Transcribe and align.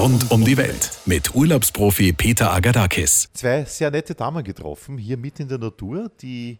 Rund 0.00 0.30
um 0.30 0.42
die 0.42 0.56
Welt 0.56 0.98
mit 1.04 1.34
Urlaubsprofi 1.34 2.14
Peter 2.14 2.50
Agadakis. 2.50 3.28
Zwei 3.34 3.66
sehr 3.66 3.90
nette 3.90 4.14
Damen 4.14 4.42
getroffen, 4.42 4.96
hier 4.96 5.18
mitten 5.18 5.42
in 5.42 5.48
der 5.48 5.58
Natur, 5.58 6.10
die 6.22 6.58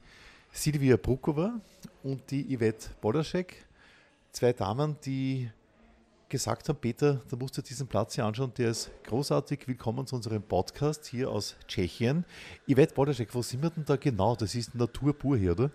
Silvia 0.53 0.99
Brukova 0.99 1.59
und 2.03 2.31
die 2.31 2.55
Yvette 2.55 2.91
Bodaschek. 3.01 3.65
Zwei 4.31 4.53
Damen, 4.53 4.99
die 5.07 5.51
gesagt 6.29 6.69
haben, 6.69 6.79
Peter, 6.79 7.23
da 7.31 7.37
musst 7.39 7.57
du 7.57 7.63
diesen 7.63 7.87
Platz 7.87 8.15
hier 8.15 8.27
anschauen, 8.27 8.53
der 8.59 8.73
ist 8.73 8.91
großartig. 9.05 9.67
Willkommen 9.67 10.07
zu 10.07 10.17
unserem 10.17 10.43
Podcast 10.43 11.07
hier 11.07 11.31
aus 11.31 11.57
Tschechien. 11.67 12.27
Yvette 12.69 12.93
Bodaschek, 12.93 13.35
wo 13.35 13.41
sind 13.41 13.63
wir 13.63 13.71
denn 13.71 13.87
da 13.87 13.97
genau? 13.97 14.37
Das 14.37 14.55
ist 14.55 14.75
Natur 14.75 15.15
pur 15.15 15.39
hier, 15.39 15.53
oder? 15.53 15.71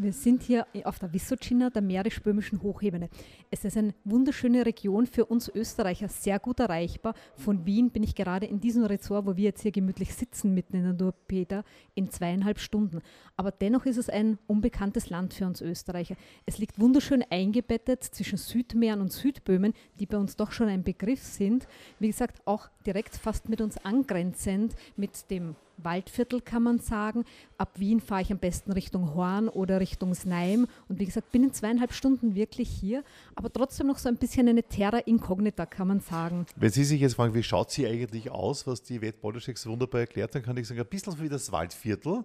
Wir 0.00 0.12
sind 0.12 0.44
hier 0.44 0.64
auf 0.84 1.00
der 1.00 1.12
Wissocina, 1.12 1.70
der 1.70 1.82
mährisch-böhmischen 1.82 2.62
Hochebene. 2.62 3.08
Es 3.50 3.64
ist 3.64 3.76
eine 3.76 3.92
wunderschöne 4.04 4.64
Region 4.64 5.06
für 5.06 5.26
uns 5.26 5.48
Österreicher, 5.48 6.06
sehr 6.06 6.38
gut 6.38 6.60
erreichbar. 6.60 7.14
Von 7.34 7.66
Wien 7.66 7.90
bin 7.90 8.04
ich 8.04 8.14
gerade 8.14 8.46
in 8.46 8.60
diesem 8.60 8.84
Resort, 8.84 9.26
wo 9.26 9.36
wir 9.36 9.46
jetzt 9.46 9.62
hier 9.62 9.72
gemütlich 9.72 10.14
sitzen, 10.14 10.54
mitten 10.54 10.76
in 10.76 10.82
der 10.84 10.92
Natur, 10.92 11.14
Peter, 11.26 11.64
in 11.96 12.12
zweieinhalb 12.12 12.60
Stunden. 12.60 13.00
Aber 13.36 13.50
dennoch 13.50 13.86
ist 13.86 13.96
es 13.96 14.08
ein 14.08 14.38
unbekanntes 14.46 15.10
Land 15.10 15.34
für 15.34 15.46
uns 15.46 15.60
Österreicher. 15.60 16.14
Es 16.46 16.58
liegt 16.58 16.78
wunderschön 16.78 17.24
eingebettet 17.28 18.04
zwischen 18.04 18.38
Südmähren 18.38 19.00
und 19.00 19.12
Südböhmen, 19.12 19.72
die 19.98 20.06
bei 20.06 20.16
uns 20.16 20.36
doch 20.36 20.52
schon 20.52 20.68
ein 20.68 20.84
Begriff 20.84 21.24
sind. 21.24 21.66
Wie 21.98 22.06
gesagt, 22.06 22.40
auch 22.44 22.68
direkt 22.86 23.16
fast 23.16 23.48
mit 23.48 23.60
uns 23.60 23.76
angrenzend, 23.78 24.76
mit 24.94 25.28
dem 25.28 25.56
Waldviertel 25.78 26.40
kann 26.40 26.62
man 26.62 26.78
sagen. 26.78 27.24
Ab 27.56 27.78
Wien 27.78 28.00
fahre 28.00 28.22
ich 28.22 28.32
am 28.32 28.38
besten 28.38 28.72
Richtung 28.72 29.14
Horn 29.14 29.48
oder 29.48 29.80
Richtung 29.80 30.14
Snaim. 30.14 30.66
Und 30.88 30.98
wie 30.98 31.04
gesagt, 31.04 31.32
bin 31.32 31.44
in 31.44 31.52
zweieinhalb 31.52 31.92
Stunden 31.92 32.34
wirklich 32.34 32.68
hier, 32.68 33.04
aber 33.34 33.52
trotzdem 33.52 33.86
noch 33.86 33.98
so 33.98 34.08
ein 34.08 34.16
bisschen 34.16 34.48
eine 34.48 34.62
Terra 34.62 34.98
Incognita, 34.98 35.66
kann 35.66 35.88
man 35.88 36.00
sagen. 36.00 36.46
Wenn 36.56 36.70
Sie 36.70 36.84
sich 36.84 37.00
jetzt 37.00 37.14
fragen, 37.14 37.34
wie 37.34 37.42
schaut 37.42 37.70
sie 37.70 37.86
eigentlich 37.86 38.30
aus, 38.30 38.66
was 38.66 38.82
die 38.82 39.00
Wett 39.00 39.20
Bodeschek 39.20 39.64
wunderbar 39.66 40.02
erklärt, 40.02 40.34
dann 40.34 40.42
kann 40.42 40.56
ich 40.56 40.66
sagen, 40.66 40.80
ein 40.80 40.86
bisschen 40.86 41.20
wie 41.20 41.28
das 41.28 41.52
Waldviertel. 41.52 42.24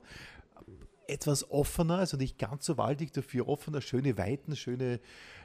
Etwas 1.07 1.49
offener, 1.51 1.97
also 1.97 2.15
nicht 2.15 2.37
ganz 2.37 2.65
so 2.65 2.77
waldig, 2.77 3.11
dafür 3.11 3.47
offener, 3.47 3.81
schöne 3.81 4.17
Weiten, 4.17 4.55
schöne 4.55 4.99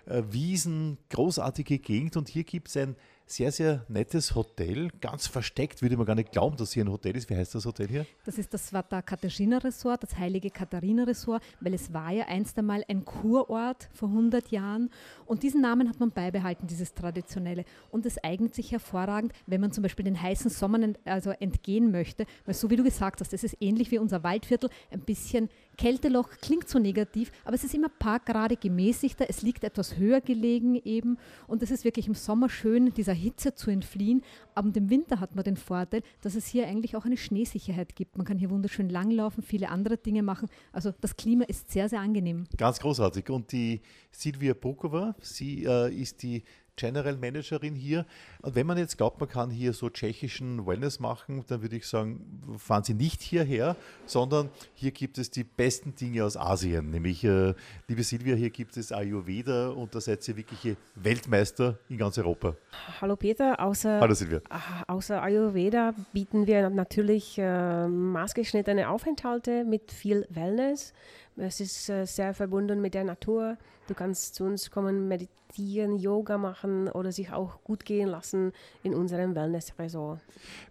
äh, 0.07 0.23
Wiesen, 0.31 0.99
großartige 1.11 1.79
Gegend. 1.79 2.17
Und 2.17 2.29
hier 2.29 2.45
gibt 2.45 2.69
es 2.69 2.77
ein 2.77 2.97
sehr, 3.31 3.53
sehr 3.53 3.85
nettes 3.89 4.35
Hotel, 4.35 4.89
ganz 5.01 5.27
versteckt, 5.27 5.83
würde 5.83 5.97
man 5.97 6.07
gar 6.07 6.15
nicht 6.15 6.33
glauben, 6.33 6.57
dass 6.57 6.73
hier 6.73 6.85
ein 6.85 6.91
Hotel 6.91 7.17
ist. 7.17 7.29
Wie 7.29 7.37
heißt 7.37 7.55
das 7.55 7.67
Hotel 7.67 7.89
hier? 7.89 8.07
Das 8.25 8.39
ist 8.39 8.53
das 8.55 8.69
Svata 8.69 9.03
Katarina 9.03 9.59
Resort, 9.59 10.03
das 10.03 10.17
heilige 10.17 10.51
Katharina 10.51 11.05
Resort, 11.05 11.43
weil 11.61 11.75
es 11.75 11.93
war 11.93 12.11
ja 12.11 12.27
einst 12.27 12.59
einmal 12.59 12.85
ein 12.89 13.05
Kurort 13.05 13.89
vor 13.93 14.09
100 14.09 14.49
Jahren 14.51 14.91
und 15.27 15.43
diesen 15.43 15.61
Namen 15.61 15.89
hat 15.89 16.01
man 16.01 16.11
beibehalten, 16.11 16.67
dieses 16.67 16.95
traditionelle. 16.95 17.65
Und 17.91 18.07
es 18.07 18.23
eignet 18.25 18.55
sich 18.55 18.73
hervorragend, 18.73 19.33
wenn 19.47 19.61
man 19.61 19.73
zum 19.73 19.83
Beispiel 19.83 20.05
den 20.05 20.21
heißen 20.21 20.51
Sommern 20.51 20.97
also 21.05 21.31
entgehen 21.31 21.91
möchte, 21.91 22.27
weil 22.47 22.55
so 22.55 22.71
wie 22.71 22.77
du 22.77 22.85
gesagt 22.85 23.21
hast, 23.21 23.33
es 23.33 23.45
ist 23.45 23.57
ähnlich 23.61 23.91
wie 23.91 23.99
unser 23.99 24.23
Waldviertel, 24.23 24.71
ein 24.91 25.01
bisschen 25.01 25.51
Kälteloch, 25.79 26.29
klingt 26.43 26.69
so 26.69 26.79
negativ, 26.79 27.33
aber 27.45 27.55
es 27.55 27.65
ist 27.65 27.73
immer 27.73 27.87
ein 27.87 27.99
paar 27.99 28.21
Grade 28.21 28.57
gemäßigter, 28.57 29.27
es 29.29 29.43
liegt 29.43 29.65
etwas 29.65 29.97
höher 29.97 30.21
gelegen 30.21 30.75
eben 30.85 31.17
und 31.47 31.63
es 31.63 31.71
ist 31.71 31.85
wirklich 31.85 32.09
im 32.09 32.15
Sommer 32.15 32.51
schön, 32.51 32.93
dieser 32.93 33.15
Hitze 33.15 33.55
zu 33.55 33.71
entfliehen. 33.71 34.23
Aber 34.55 34.75
im 34.77 34.91
Winter 34.91 35.21
hat 35.21 35.37
man 35.37 35.45
den 35.45 35.57
Vorteil, 35.57 36.03
dass 36.21 36.35
es 36.35 36.47
hier 36.47 36.67
eigentlich 36.67 36.97
auch 36.97 37.05
eine 37.05 37.17
Schneesicherheit 37.17 37.95
gibt. 37.95 38.19
Man 38.19 38.27
kann 38.27 38.39
hier 38.39 38.51
wunderschön 38.51 38.91
langlaufen, 38.91 39.43
viele 39.43 39.71
andere 39.71 39.97
Dinge 39.97 40.23
machen. 40.23 40.49
Also 40.73 40.93
das 41.01 41.17
Klima 41.17 41.45
ist 41.45 41.71
sehr, 41.71 41.89
sehr 41.89 42.01
angenehm. 42.01 42.45
Ganz 42.57 42.81
großartig. 42.81 43.31
Und 43.31 43.53
die 43.53 43.81
Silvia 44.11 44.55
Bukova, 44.55 45.15
sie 45.21 45.65
äh, 45.65 45.95
ist 45.95 46.23
die 46.23 46.43
General 46.79 47.17
Managerin 47.17 47.75
hier. 47.75 48.07
Und 48.41 48.55
wenn 48.55 48.67
man 48.67 48.79
jetzt 48.79 48.97
glaubt, 48.97 49.21
man 49.21 49.29
kann 49.29 49.51
hier 49.51 49.73
so 49.73 49.91
tschechischen 49.91 50.67
Wellness 50.67 51.01
machen, 51.01 51.45
dann 51.49 51.61
würde 51.61 51.77
ich 51.77 51.87
sagen, 51.87 52.57
fahren 52.57 52.85
Sie 52.85 52.95
nicht 52.95 53.21
hierher, 53.21 53.77
sondern 54.07 54.49
hier 54.75 54.93
gibt 54.93 55.19
es 55.19 55.31
die 55.31 55.45
besten 55.45 55.95
Dinge 55.95 56.25
aus 56.25 56.37
Asien. 56.37 56.91
Nämlich, 56.91 57.25
äh, 57.25 57.55
liebe 57.89 58.03
Silvia, 58.03 58.37
hier 58.37 58.51
gibt 58.51 58.77
es 58.77 58.93
Ayurveda 58.93 59.71
und 59.71 59.95
da 59.95 60.01
seid 60.01 60.27
ihr 60.29 60.37
wirkliche 60.37 60.77
Weltmeister 60.95 61.79
in 61.89 61.99
ganz 61.99 62.17
Europa. 62.17 62.55
Hallo 63.01 63.17
Peter, 63.17 63.61
außer, 63.61 64.01
Hallo 64.01 64.15
Silvia. 64.15 64.41
außer 64.87 65.21
Ayurveda 65.21 65.95
bieten 66.13 66.47
wir 66.47 66.71
natürlich 66.71 67.37
äh, 67.39 67.89
maßgeschnittene 67.89 68.89
Aufenthalte 68.89 69.65
mit 69.65 69.91
viel 69.91 70.27
Wellness. 70.31 70.93
Es 71.39 71.61
ist 71.61 71.89
äh, 71.89 72.05
sehr 72.05 72.35
verbunden 72.35 72.81
mit 72.81 72.95
der 72.95 73.05
Natur. 73.05 73.57
Du 73.87 73.95
kannst 73.95 74.35
zu 74.35 74.45
uns 74.45 74.71
kommen, 74.71 75.09
meditieren, 75.09 75.97
Yoga 75.97 76.37
machen 76.37 76.89
oder 76.89 77.13
sich 77.13 77.31
auch 77.33 77.63
gut 77.63 77.85
gehen 77.85 78.09
lassen 78.09 78.53
in 78.83 78.95
unserem 78.95 79.35
Wellness-Resort. 79.35 80.21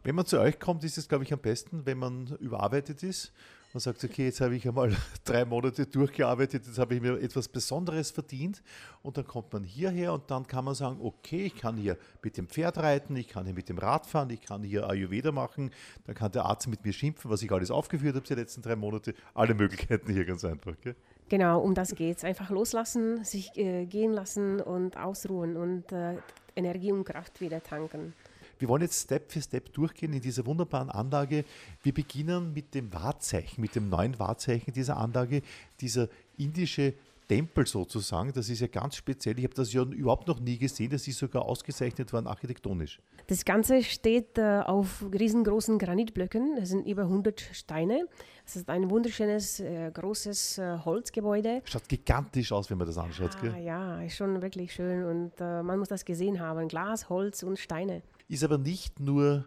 Wenn 0.04 0.16
man 0.16 0.26
zu 0.26 0.40
euch 0.40 0.60
kommt, 0.60 0.84
ist 0.84 0.98
es, 0.98 1.08
glaube 1.08 1.24
ich, 1.24 1.34
am 1.34 1.40
besten, 1.40 1.86
wenn 1.86 1.98
man 1.98 2.38
überarbeitet 2.40 3.02
ist 3.02 3.34
und 3.78 3.82
sagt, 3.82 4.04
okay, 4.04 4.26
jetzt 4.26 4.42
habe 4.42 4.56
ich 4.56 4.68
einmal 4.68 4.92
drei 5.24 5.46
Monate 5.46 5.86
durchgearbeitet, 5.86 6.66
jetzt 6.66 6.80
habe 6.80 6.96
ich 6.96 7.02
mir 7.02 7.22
etwas 7.22 7.48
Besonderes 7.48 8.10
verdient 8.10 8.64
und 9.04 9.18
dann 9.18 9.28
kommt 9.28 9.54
man 9.54 9.64
hierher 9.64 10.14
und 10.14 10.32
dann 10.32 10.48
kann 10.48 10.66
man 10.66 10.74
sagen, 10.74 10.98
okay, 11.00 11.46
ich 11.46 11.56
kann 11.56 11.78
hier 11.78 11.96
mit 12.24 12.38
dem 12.38 12.48
Pferd 12.48 12.80
reiten, 12.80 13.16
ich 13.16 13.28
kann 13.28 13.46
hier 13.46 13.54
mit 13.54 13.70
dem 13.70 13.78
Rad 13.78 14.08
fahren, 14.08 14.32
ich 14.32 14.42
kann 14.42 14.64
hier 14.64 14.90
Ayurveda 14.90 15.32
machen, 15.32 15.70
dann 16.08 16.16
kann 16.16 16.32
der 16.32 16.46
Arzt 16.46 16.68
mit 16.68 16.84
mir 16.84 16.92
schimpfen, 16.92 17.30
was 17.30 17.44
ich 17.44 17.52
alles 17.52 17.70
aufgeführt 17.70 18.16
habe 18.16 18.26
die 18.26 18.34
letzten 18.34 18.64
drei 18.64 18.76
Monate, 18.76 19.14
alle 19.36 19.54
Möglichkeiten 19.54 20.12
hier 20.12 20.26
ganz 20.26 20.44
einfach. 20.44 20.74
Gell? 20.82 20.96
Genau, 21.30 21.60
um 21.62 21.76
das 21.76 21.94
geht 21.94 22.18
es. 22.18 22.24
Einfach 22.24 22.50
loslassen, 22.50 23.24
sich 23.24 23.56
äh, 23.58 23.86
gehen 23.86 24.12
lassen 24.12 24.60
und 24.60 24.98
ausruhen 24.98 25.56
und 25.56 25.92
äh, 25.92 26.16
Energie 26.56 26.92
und 26.92 27.04
Kraft 27.04 27.42
wieder 27.42 27.62
tanken. 27.62 28.14
Wir 28.60 28.68
wollen 28.68 28.82
jetzt 28.82 29.04
Step 29.04 29.32
für 29.32 29.42
Step 29.42 29.74
durchgehen 29.74 30.14
in 30.14 30.22
dieser 30.22 30.46
wunderbaren 30.46 30.90
Anlage. 30.90 31.46
Wir 31.84 31.94
beginnen 31.94 32.54
mit 32.54 32.74
dem 32.74 32.94
Wahrzeichen, 32.94 33.62
mit 33.62 33.76
dem 33.76 33.90
neuen 33.90 34.18
Wahrzeichen 34.20 34.74
dieser 34.74 34.98
Anlage, 34.98 35.42
dieser 35.80 36.10
indische 36.38 36.94
Tempel 37.28 37.66
sozusagen. 37.68 38.32
Das 38.34 38.50
ist 38.50 38.62
ja 38.62 38.68
ganz 38.68 38.96
speziell. 38.96 39.38
Ich 39.38 39.44
habe 39.44 39.54
das 39.54 39.74
ja 39.74 39.84
überhaupt 39.84 40.28
noch 40.28 40.40
nie 40.40 40.58
gesehen. 40.58 40.90
Das 40.90 41.08
ist 41.08 41.18
sogar 41.18 41.44
ausgezeichnet 41.44 42.12
worden 42.14 42.28
architektonisch. 42.28 43.00
Das 43.28 43.44
Ganze 43.44 43.84
steht 43.84 44.38
äh, 44.38 44.62
auf 44.66 45.04
riesengroßen 45.12 45.78
Granitblöcken. 45.78 46.56
Das 46.56 46.70
sind 46.70 46.88
über 46.88 47.04
100 47.04 47.42
Steine. 47.52 48.08
Es 48.46 48.56
ist 48.56 48.70
ein 48.70 48.90
wunderschönes, 48.90 49.60
äh, 49.60 49.92
großes 49.94 50.58
äh, 50.58 50.78
Holzgebäude. 50.86 51.62
Schaut 51.66 51.90
gigantisch 51.90 52.52
aus, 52.52 52.70
wenn 52.70 52.78
man 52.78 52.88
das 52.88 52.98
anschaut. 52.98 53.34
Ja, 53.36 53.52
gell? 53.52 53.64
ja 53.64 54.02
ist 54.02 54.16
schon 54.16 54.42
wirklich 54.42 54.74
schön 54.74 55.04
und 55.04 55.40
man 55.40 55.80
muss 55.80 55.90
das 55.90 56.06
gesehen 56.06 56.40
haben. 56.40 56.68
Glas, 56.68 57.10
Holz 57.10 57.44
und 57.44 57.60
Steine. 57.60 58.02
Ist 58.28 58.44
aber 58.44 58.58
nicht 58.58 59.00
nur 59.00 59.46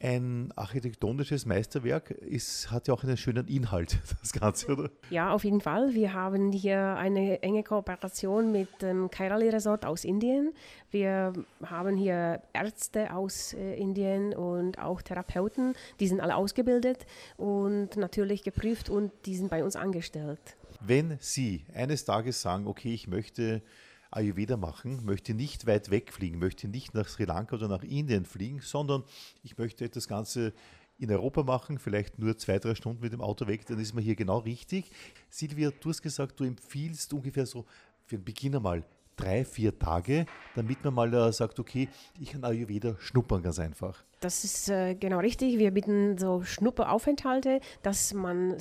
ein 0.00 0.52
architektonisches 0.56 1.46
Meisterwerk. 1.46 2.10
Es 2.10 2.70
hat 2.70 2.88
ja 2.88 2.94
auch 2.94 3.02
einen 3.02 3.16
schönen 3.16 3.46
Inhalt, 3.48 3.98
das 4.20 4.32
Ganze, 4.32 4.72
oder? 4.72 4.90
Ja, 5.10 5.32
auf 5.32 5.44
jeden 5.44 5.60
Fall. 5.60 5.94
Wir 5.94 6.12
haben 6.12 6.52
hier 6.52 6.96
eine 6.96 7.42
enge 7.42 7.62
Kooperation 7.62 8.52
mit 8.52 8.82
dem 8.82 9.10
Kairali 9.10 9.48
Resort 9.48 9.86
aus 9.86 10.04
Indien. 10.04 10.52
Wir 10.90 11.32
haben 11.64 11.96
hier 11.96 12.42
Ärzte 12.52 13.14
aus 13.14 13.54
äh, 13.54 13.74
Indien 13.76 14.34
und 14.34 14.78
auch 14.78 15.02
Therapeuten. 15.02 15.74
Die 15.98 16.08
sind 16.08 16.20
alle 16.20 16.36
ausgebildet 16.36 17.06
und 17.36 17.96
natürlich 17.96 18.42
geprüft 18.42 18.90
und 18.90 19.12
die 19.24 19.36
sind 19.36 19.50
bei 19.50 19.64
uns 19.64 19.76
angestellt. 19.76 20.56
Wenn 20.80 21.16
Sie 21.20 21.64
eines 21.74 22.04
Tages 22.04 22.42
sagen, 22.42 22.66
okay, 22.66 22.92
ich 22.92 23.08
möchte 23.08 23.62
Ayurveda 24.10 24.56
machen, 24.56 25.04
möchte 25.04 25.34
nicht 25.34 25.66
weit 25.66 25.90
wegfliegen, 25.90 26.38
möchte 26.38 26.68
nicht 26.68 26.94
nach 26.94 27.08
Sri 27.08 27.24
Lanka 27.24 27.56
oder 27.56 27.68
nach 27.68 27.82
Indien 27.82 28.24
fliegen, 28.24 28.60
sondern 28.60 29.04
ich 29.42 29.58
möchte 29.58 29.88
das 29.88 30.08
Ganze 30.08 30.52
in 30.98 31.10
Europa 31.10 31.42
machen, 31.42 31.78
vielleicht 31.78 32.18
nur 32.18 32.38
zwei, 32.38 32.58
drei 32.58 32.74
Stunden 32.74 33.02
mit 33.02 33.12
dem 33.12 33.20
Auto 33.20 33.46
weg, 33.46 33.66
dann 33.66 33.78
ist 33.78 33.94
man 33.94 34.02
hier 34.02 34.16
genau 34.16 34.38
richtig. 34.38 34.90
Silvia, 35.28 35.70
du 35.70 35.90
hast 35.90 36.02
gesagt, 36.02 36.40
du 36.40 36.44
empfiehlst 36.44 37.12
ungefähr 37.12 37.46
so 37.46 37.66
für 38.06 38.16
den 38.16 38.24
Beginner 38.24 38.60
mal 38.60 38.84
drei, 39.16 39.44
vier 39.44 39.78
Tage, 39.78 40.26
damit 40.54 40.84
man 40.84 40.94
mal 40.94 41.12
äh, 41.12 41.32
sagt, 41.32 41.58
okay, 41.58 41.88
ich 42.20 42.32
kann 42.32 42.44
Ayurveda 42.44 42.96
schnuppern 42.98 43.42
ganz 43.42 43.58
einfach. 43.58 44.04
Das 44.20 44.44
ist 44.44 44.68
äh, 44.68 44.94
genau 44.94 45.18
richtig. 45.18 45.58
Wir 45.58 45.70
bieten 45.70 46.16
so 46.16 46.42
Schnupperaufenthalte, 46.42 47.60
dass 47.82 48.14
man 48.14 48.56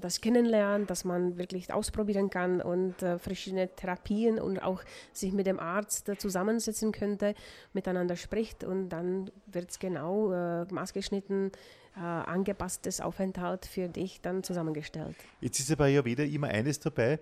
das 0.00 0.20
kennenlernt, 0.20 0.88
dass 0.90 1.04
man 1.04 1.36
wirklich 1.38 1.72
ausprobieren 1.72 2.30
kann 2.30 2.60
und 2.60 3.02
äh, 3.02 3.18
verschiedene 3.18 3.68
Therapien 3.74 4.38
und 4.38 4.62
auch 4.62 4.82
sich 5.12 5.32
mit 5.32 5.46
dem 5.46 5.60
Arzt 5.60 6.10
zusammensetzen 6.18 6.92
könnte, 6.92 7.34
miteinander 7.72 8.16
spricht 8.16 8.64
und 8.64 8.88
dann 8.88 9.30
wird 9.46 9.70
es 9.70 9.78
genau 9.78 10.28
maßgeschnitten 10.70 11.52
angepasstes 11.94 13.00
Aufenthalt 13.00 13.64
für 13.64 13.88
dich 13.88 14.20
dann 14.20 14.42
zusammengestellt. 14.42 15.16
Jetzt 15.40 15.60
ist 15.60 15.70
ja 15.70 15.76
bei 15.76 15.86
Ayurveda 15.86 16.24
immer 16.24 16.48
eines 16.48 16.78
dabei, 16.78 17.20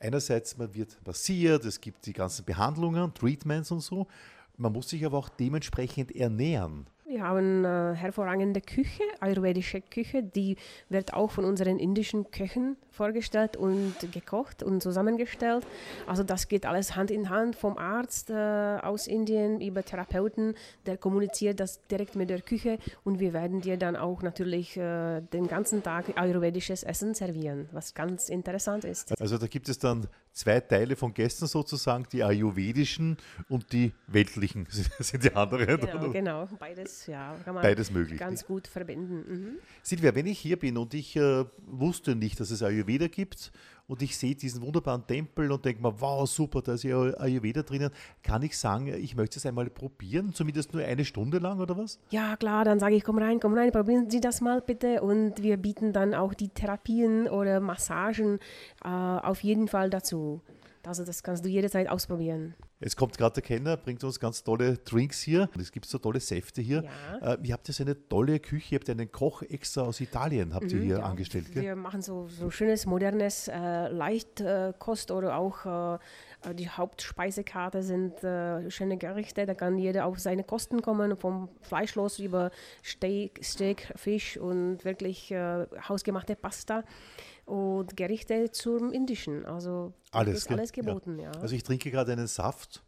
einerseits 0.00 0.56
man 0.56 0.74
wird 0.74 0.96
massiert, 1.06 1.64
es 1.64 1.80
gibt 1.80 2.06
die 2.06 2.12
ganzen 2.12 2.44
Behandlungen, 2.44 3.12
Treatments 3.14 3.70
und 3.70 3.80
so. 3.80 4.06
Man 4.56 4.72
muss 4.72 4.88
sich 4.88 5.04
aber 5.04 5.18
auch 5.18 5.28
dementsprechend 5.28 6.14
ernähren. 6.14 6.86
Wir 7.16 7.22
haben 7.22 7.64
äh, 7.64 7.94
hervorragende 7.94 8.60
Küche, 8.60 9.02
ayurvedische 9.20 9.80
Küche, 9.80 10.22
die 10.22 10.58
wird 10.90 11.14
auch 11.14 11.30
von 11.30 11.46
unseren 11.46 11.78
indischen 11.78 12.30
Köchen 12.30 12.76
vorgestellt 12.90 13.56
und 13.56 13.94
gekocht 14.12 14.62
und 14.62 14.82
zusammengestellt. 14.82 15.66
Also 16.06 16.24
das 16.24 16.46
geht 16.46 16.66
alles 16.66 16.94
Hand 16.94 17.10
in 17.10 17.30
Hand 17.30 17.56
vom 17.56 17.78
Arzt 17.78 18.28
äh, 18.28 18.34
aus 18.34 19.06
Indien 19.06 19.62
über 19.62 19.82
Therapeuten, 19.82 20.56
der 20.84 20.98
kommuniziert 20.98 21.58
das 21.58 21.80
direkt 21.86 22.16
mit 22.16 22.28
der 22.28 22.42
Küche 22.42 22.78
und 23.02 23.18
wir 23.18 23.32
werden 23.32 23.62
dir 23.62 23.78
dann 23.78 23.96
auch 23.96 24.20
natürlich 24.20 24.76
äh, 24.76 25.22
den 25.22 25.48
ganzen 25.48 25.82
Tag 25.82 26.18
ayurvedisches 26.18 26.82
Essen 26.82 27.14
servieren, 27.14 27.70
was 27.72 27.94
ganz 27.94 28.28
interessant 28.28 28.84
ist. 28.84 29.18
Also 29.18 29.38
da 29.38 29.46
gibt 29.46 29.70
es 29.70 29.78
dann 29.78 30.06
zwei 30.36 30.60
Teile 30.60 30.96
von 30.96 31.14
gestern 31.14 31.48
sozusagen, 31.48 32.06
die 32.12 32.22
ayurvedischen 32.22 33.16
und 33.48 33.72
die 33.72 33.92
weltlichen 34.06 34.66
sind 34.98 35.24
die 35.24 35.34
anderen. 35.34 35.80
Genau, 35.80 36.10
genau. 36.10 36.48
beides, 36.58 37.06
ja, 37.06 37.34
kann 37.44 37.54
man 37.54 37.62
beides 37.62 37.90
möglich. 37.90 38.20
ganz 38.20 38.44
gut 38.44 38.68
verbinden. 38.68 39.24
Mhm. 39.26 39.56
Silvia, 39.82 40.14
wenn 40.14 40.26
ich 40.26 40.38
hier 40.38 40.58
bin 40.58 40.76
und 40.76 40.92
ich 40.94 41.16
äh, 41.16 41.44
wusste 41.66 42.14
nicht, 42.14 42.38
dass 42.38 42.50
es 42.50 42.62
Ayurveda 42.62 43.08
gibt 43.08 43.50
und 43.88 44.02
ich 44.02 44.16
sehe 44.16 44.34
diesen 44.34 44.62
wunderbaren 44.62 45.06
Tempel 45.06 45.50
und 45.52 45.64
denke 45.64 45.82
mir, 45.82 46.00
wow, 46.00 46.28
super, 46.28 46.62
da 46.62 46.74
ist 46.74 46.82
ja 46.82 46.98
Ayurveda 46.98 47.62
drinnen, 47.62 47.90
kann 48.22 48.42
ich 48.42 48.58
sagen, 48.58 48.88
ich 48.88 49.16
möchte 49.16 49.38
es 49.38 49.46
einmal 49.46 49.70
probieren, 49.70 50.32
zumindest 50.32 50.72
nur 50.72 50.82
eine 50.82 51.04
Stunde 51.04 51.38
lang 51.38 51.60
oder 51.60 51.76
was? 51.76 51.98
Ja, 52.10 52.36
klar, 52.36 52.64
dann 52.64 52.80
sage 52.80 52.96
ich, 52.96 53.04
komm 53.04 53.18
rein, 53.18 53.40
komm 53.40 53.54
rein, 53.54 53.70
probieren 53.70 54.10
Sie 54.10 54.20
das 54.20 54.40
mal 54.40 54.60
bitte 54.60 55.02
und 55.02 55.42
wir 55.42 55.56
bieten 55.56 55.92
dann 55.92 56.14
auch 56.14 56.34
die 56.34 56.48
Therapien 56.48 57.28
oder 57.28 57.60
Massagen 57.60 58.38
äh, 58.84 58.88
auf 58.88 59.42
jeden 59.42 59.68
Fall 59.68 59.90
dazu. 59.90 60.40
Also 60.86 61.04
das 61.04 61.22
kannst 61.22 61.44
du 61.44 61.48
jederzeit 61.48 61.88
ausprobieren. 61.88 62.54
Es 62.78 62.94
kommt 62.94 63.18
gerade 63.18 63.34
der 63.34 63.42
Kenner, 63.42 63.76
bringt 63.76 64.04
uns 64.04 64.20
ganz 64.20 64.44
tolle 64.44 64.78
Drinks 64.78 65.20
hier. 65.20 65.48
Es 65.58 65.72
gibt 65.72 65.86
so 65.86 65.98
tolle 65.98 66.20
Säfte 66.20 66.62
hier. 66.62 66.84
Ja. 67.20 67.34
Äh, 67.34 67.38
ihr 67.42 67.54
habt 67.54 67.66
jetzt 67.66 67.80
eine 67.80 68.08
tolle 68.08 68.38
Küche, 68.38 68.74
ihr 68.74 68.78
habt 68.78 68.88
einen 68.88 69.10
Koch 69.10 69.42
extra 69.42 69.82
aus 69.82 70.00
Italien, 70.00 70.54
habt 70.54 70.70
ihr 70.70 70.78
mhm, 70.78 70.84
hier 70.84 70.98
ja. 70.98 71.04
angestellt. 71.04 71.50
Gell? 71.52 71.62
Wir 71.64 71.76
machen 71.76 72.02
so, 72.02 72.28
so 72.28 72.50
schönes, 72.50 72.86
modernes 72.86 73.48
äh, 73.48 73.88
Leichtkost 73.88 75.10
oder 75.10 75.36
auch 75.36 75.96
äh, 76.44 76.54
die 76.54 76.68
Hauptspeisekarte 76.68 77.82
sind 77.82 78.22
äh, 78.22 78.70
schöne 78.70 78.96
Gerichte. 78.96 79.44
Da 79.46 79.54
kann 79.54 79.78
jeder 79.78 80.06
auf 80.06 80.20
seine 80.20 80.44
Kosten 80.44 80.82
kommen, 80.82 81.16
vom 81.16 81.48
Fleischlos 81.62 82.20
über 82.20 82.50
Steak, 82.84 83.40
Steak 83.42 83.92
Fisch 83.96 84.36
und 84.36 84.84
wirklich 84.84 85.32
äh, 85.32 85.66
hausgemachte 85.88 86.36
Pasta 86.36 86.84
und 87.46 87.96
Gerichte 87.96 88.50
zum 88.50 88.92
Indischen. 88.92 89.46
Also 89.46 89.94
alles, 90.10 90.38
ist 90.38 90.50
alles 90.50 90.72
geboten. 90.72 91.18
Ja. 91.18 91.32
ja. 91.32 91.40
Also 91.40 91.54
ich 91.54 91.62
trinke 91.62 91.90
gerade 91.90 92.12
einen 92.12 92.26
Saft, 92.26 92.84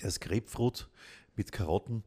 der 0.00 0.08
ist 0.08 0.20
Grapefruit 0.20 0.88
mit 1.34 1.52
Karotten. 1.52 2.02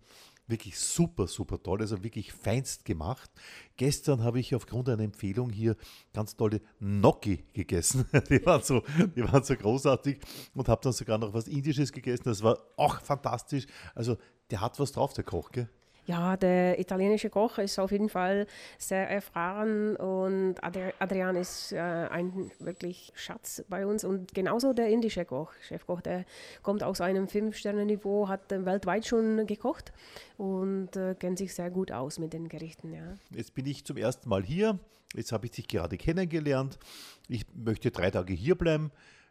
Wirklich 0.48 0.80
super, 0.80 1.28
super 1.28 1.62
toll, 1.62 1.82
also 1.82 2.04
wirklich 2.04 2.34
feinst 2.34 2.84
gemacht. 2.84 3.30
Gestern 3.78 4.24
habe 4.24 4.40
ich 4.40 4.56
aufgrund 4.56 4.90
einer 4.90 5.04
Empfehlung 5.04 5.52
hier 5.52 5.76
ganz 6.12 6.36
tolle 6.36 6.62
Gnocchi 6.80 7.46
gegessen. 7.54 8.06
Die 8.30 8.44
waren 8.44 8.64
so, 8.64 8.82
die 9.16 9.32
waren 9.32 9.44
so 9.44 9.56
großartig 9.56 10.18
und 10.56 10.68
habe 10.68 10.82
dann 10.82 10.94
sogar 10.94 11.20
noch 11.20 11.36
was 11.36 11.48
Indisches 11.48 11.92
gegessen. 11.92 12.24
Das 12.26 12.42
war 12.42 12.58
auch 12.78 13.00
fantastisch. 13.00 13.68
Also 13.94 14.18
der 14.50 14.62
hat 14.62 14.80
was 14.80 14.92
drauf, 14.92 15.14
der 15.14 15.24
Koch, 15.24 15.52
gell? 15.52 15.70
Ja, 16.10 16.38
der 16.38 16.80
italienische 16.80 17.30
Koch 17.30 17.60
ist 17.60 17.78
auf 17.78 17.92
jeden 17.92 18.10
Fall 18.10 18.48
sehr 18.80 19.08
erfahren 19.08 19.96
und 19.96 20.56
Adrian 20.64 21.36
ist 21.36 21.72
äh, 21.72 21.78
ein 21.78 22.50
wirklich 22.58 23.12
Schatz 23.14 23.64
bei 23.70 23.86
uns 23.86 24.04
und 24.04 24.34
genauso 24.34 24.74
der 24.74 24.88
indische 24.88 25.24
Koch, 25.24 25.54
Chefkoch, 25.62 26.02
der 26.02 26.26
kommt 26.64 26.82
aus 26.82 27.00
einem 27.00 27.28
Fünf-Sterne-Niveau, 27.28 28.28
hat 28.28 28.52
äh, 28.52 28.66
weltweit 28.66 29.06
schon 29.06 29.46
gekocht 29.46 29.94
und 30.38 30.96
äh, 30.96 31.14
kennt 31.14 31.38
sich 31.38 31.54
sehr 31.54 31.70
gut 31.70 31.92
aus 31.92 32.18
mit 32.18 32.34
den 32.34 32.50
Gerichten. 32.50 32.92
Ja. 32.92 33.14
Jetzt 33.30 33.54
bin 33.54 33.68
ich 33.68 33.86
zum 33.86 33.98
ersten 33.98 34.30
Mal 34.30 34.42
hier, 34.42 34.80
jetzt 35.14 35.32
habe 35.32 35.46
ich 35.46 35.52
dich 35.52 35.68
gerade 35.68 35.96
kennengelernt, 35.96 36.80
ich 37.28 37.46
möchte 37.54 37.92
drei 37.92 38.10
Tage 38.10 38.34
hier 38.34 38.56
bleiben, 38.56 38.90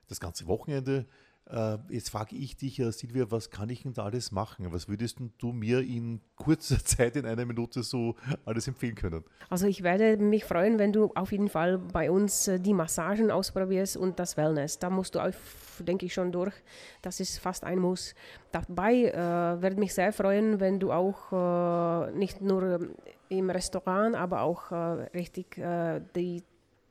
das 0.08 0.20
ganze 0.20 0.46
Wochenende. 0.46 1.06
Äh, 1.50 1.78
jetzt 1.88 2.10
frage 2.10 2.36
ich 2.36 2.56
dich, 2.56 2.76
Silvia, 2.90 3.30
was 3.30 3.50
kann 3.50 3.70
ich 3.70 3.82
denn 3.82 3.94
da 3.94 4.04
alles 4.04 4.32
machen? 4.32 4.70
Was 4.70 4.88
würdest 4.88 5.18
du 5.38 5.52
mir 5.52 5.80
in 5.80 6.20
kurzer 6.36 6.78
Zeit, 6.84 7.16
in 7.16 7.24
einer 7.24 7.46
Minute 7.46 7.82
so 7.82 8.16
alles 8.44 8.68
empfehlen 8.68 8.94
können? 8.94 9.24
Also 9.48 9.66
ich 9.66 9.82
werde 9.82 10.18
mich 10.18 10.44
freuen, 10.44 10.78
wenn 10.78 10.92
du 10.92 11.10
auf 11.14 11.32
jeden 11.32 11.48
Fall 11.48 11.78
bei 11.78 12.10
uns 12.10 12.48
äh, 12.48 12.60
die 12.60 12.74
Massagen 12.74 13.30
ausprobierst 13.30 13.96
und 13.96 14.18
das 14.18 14.36
Wellness. 14.36 14.78
Da 14.78 14.90
musst 14.90 15.14
du, 15.14 15.20
auf, 15.20 15.80
denke 15.80 16.06
ich, 16.06 16.12
schon 16.12 16.32
durch. 16.32 16.54
Das 17.02 17.20
ist 17.20 17.38
fast 17.38 17.64
ein 17.64 17.78
Muss. 17.78 18.14
Dabei 18.52 19.04
äh, 19.04 19.16
werde 19.62 19.76
mich 19.76 19.94
sehr 19.94 20.12
freuen, 20.12 20.60
wenn 20.60 20.78
du 20.78 20.92
auch 20.92 21.32
äh, 21.32 22.12
nicht 22.12 22.42
nur 22.42 22.88
im 23.30 23.50
Restaurant, 23.50 24.16
aber 24.16 24.42
auch 24.42 24.70
äh, 24.70 24.74
richtig 25.14 25.56
äh, 25.58 26.00
die 26.14 26.42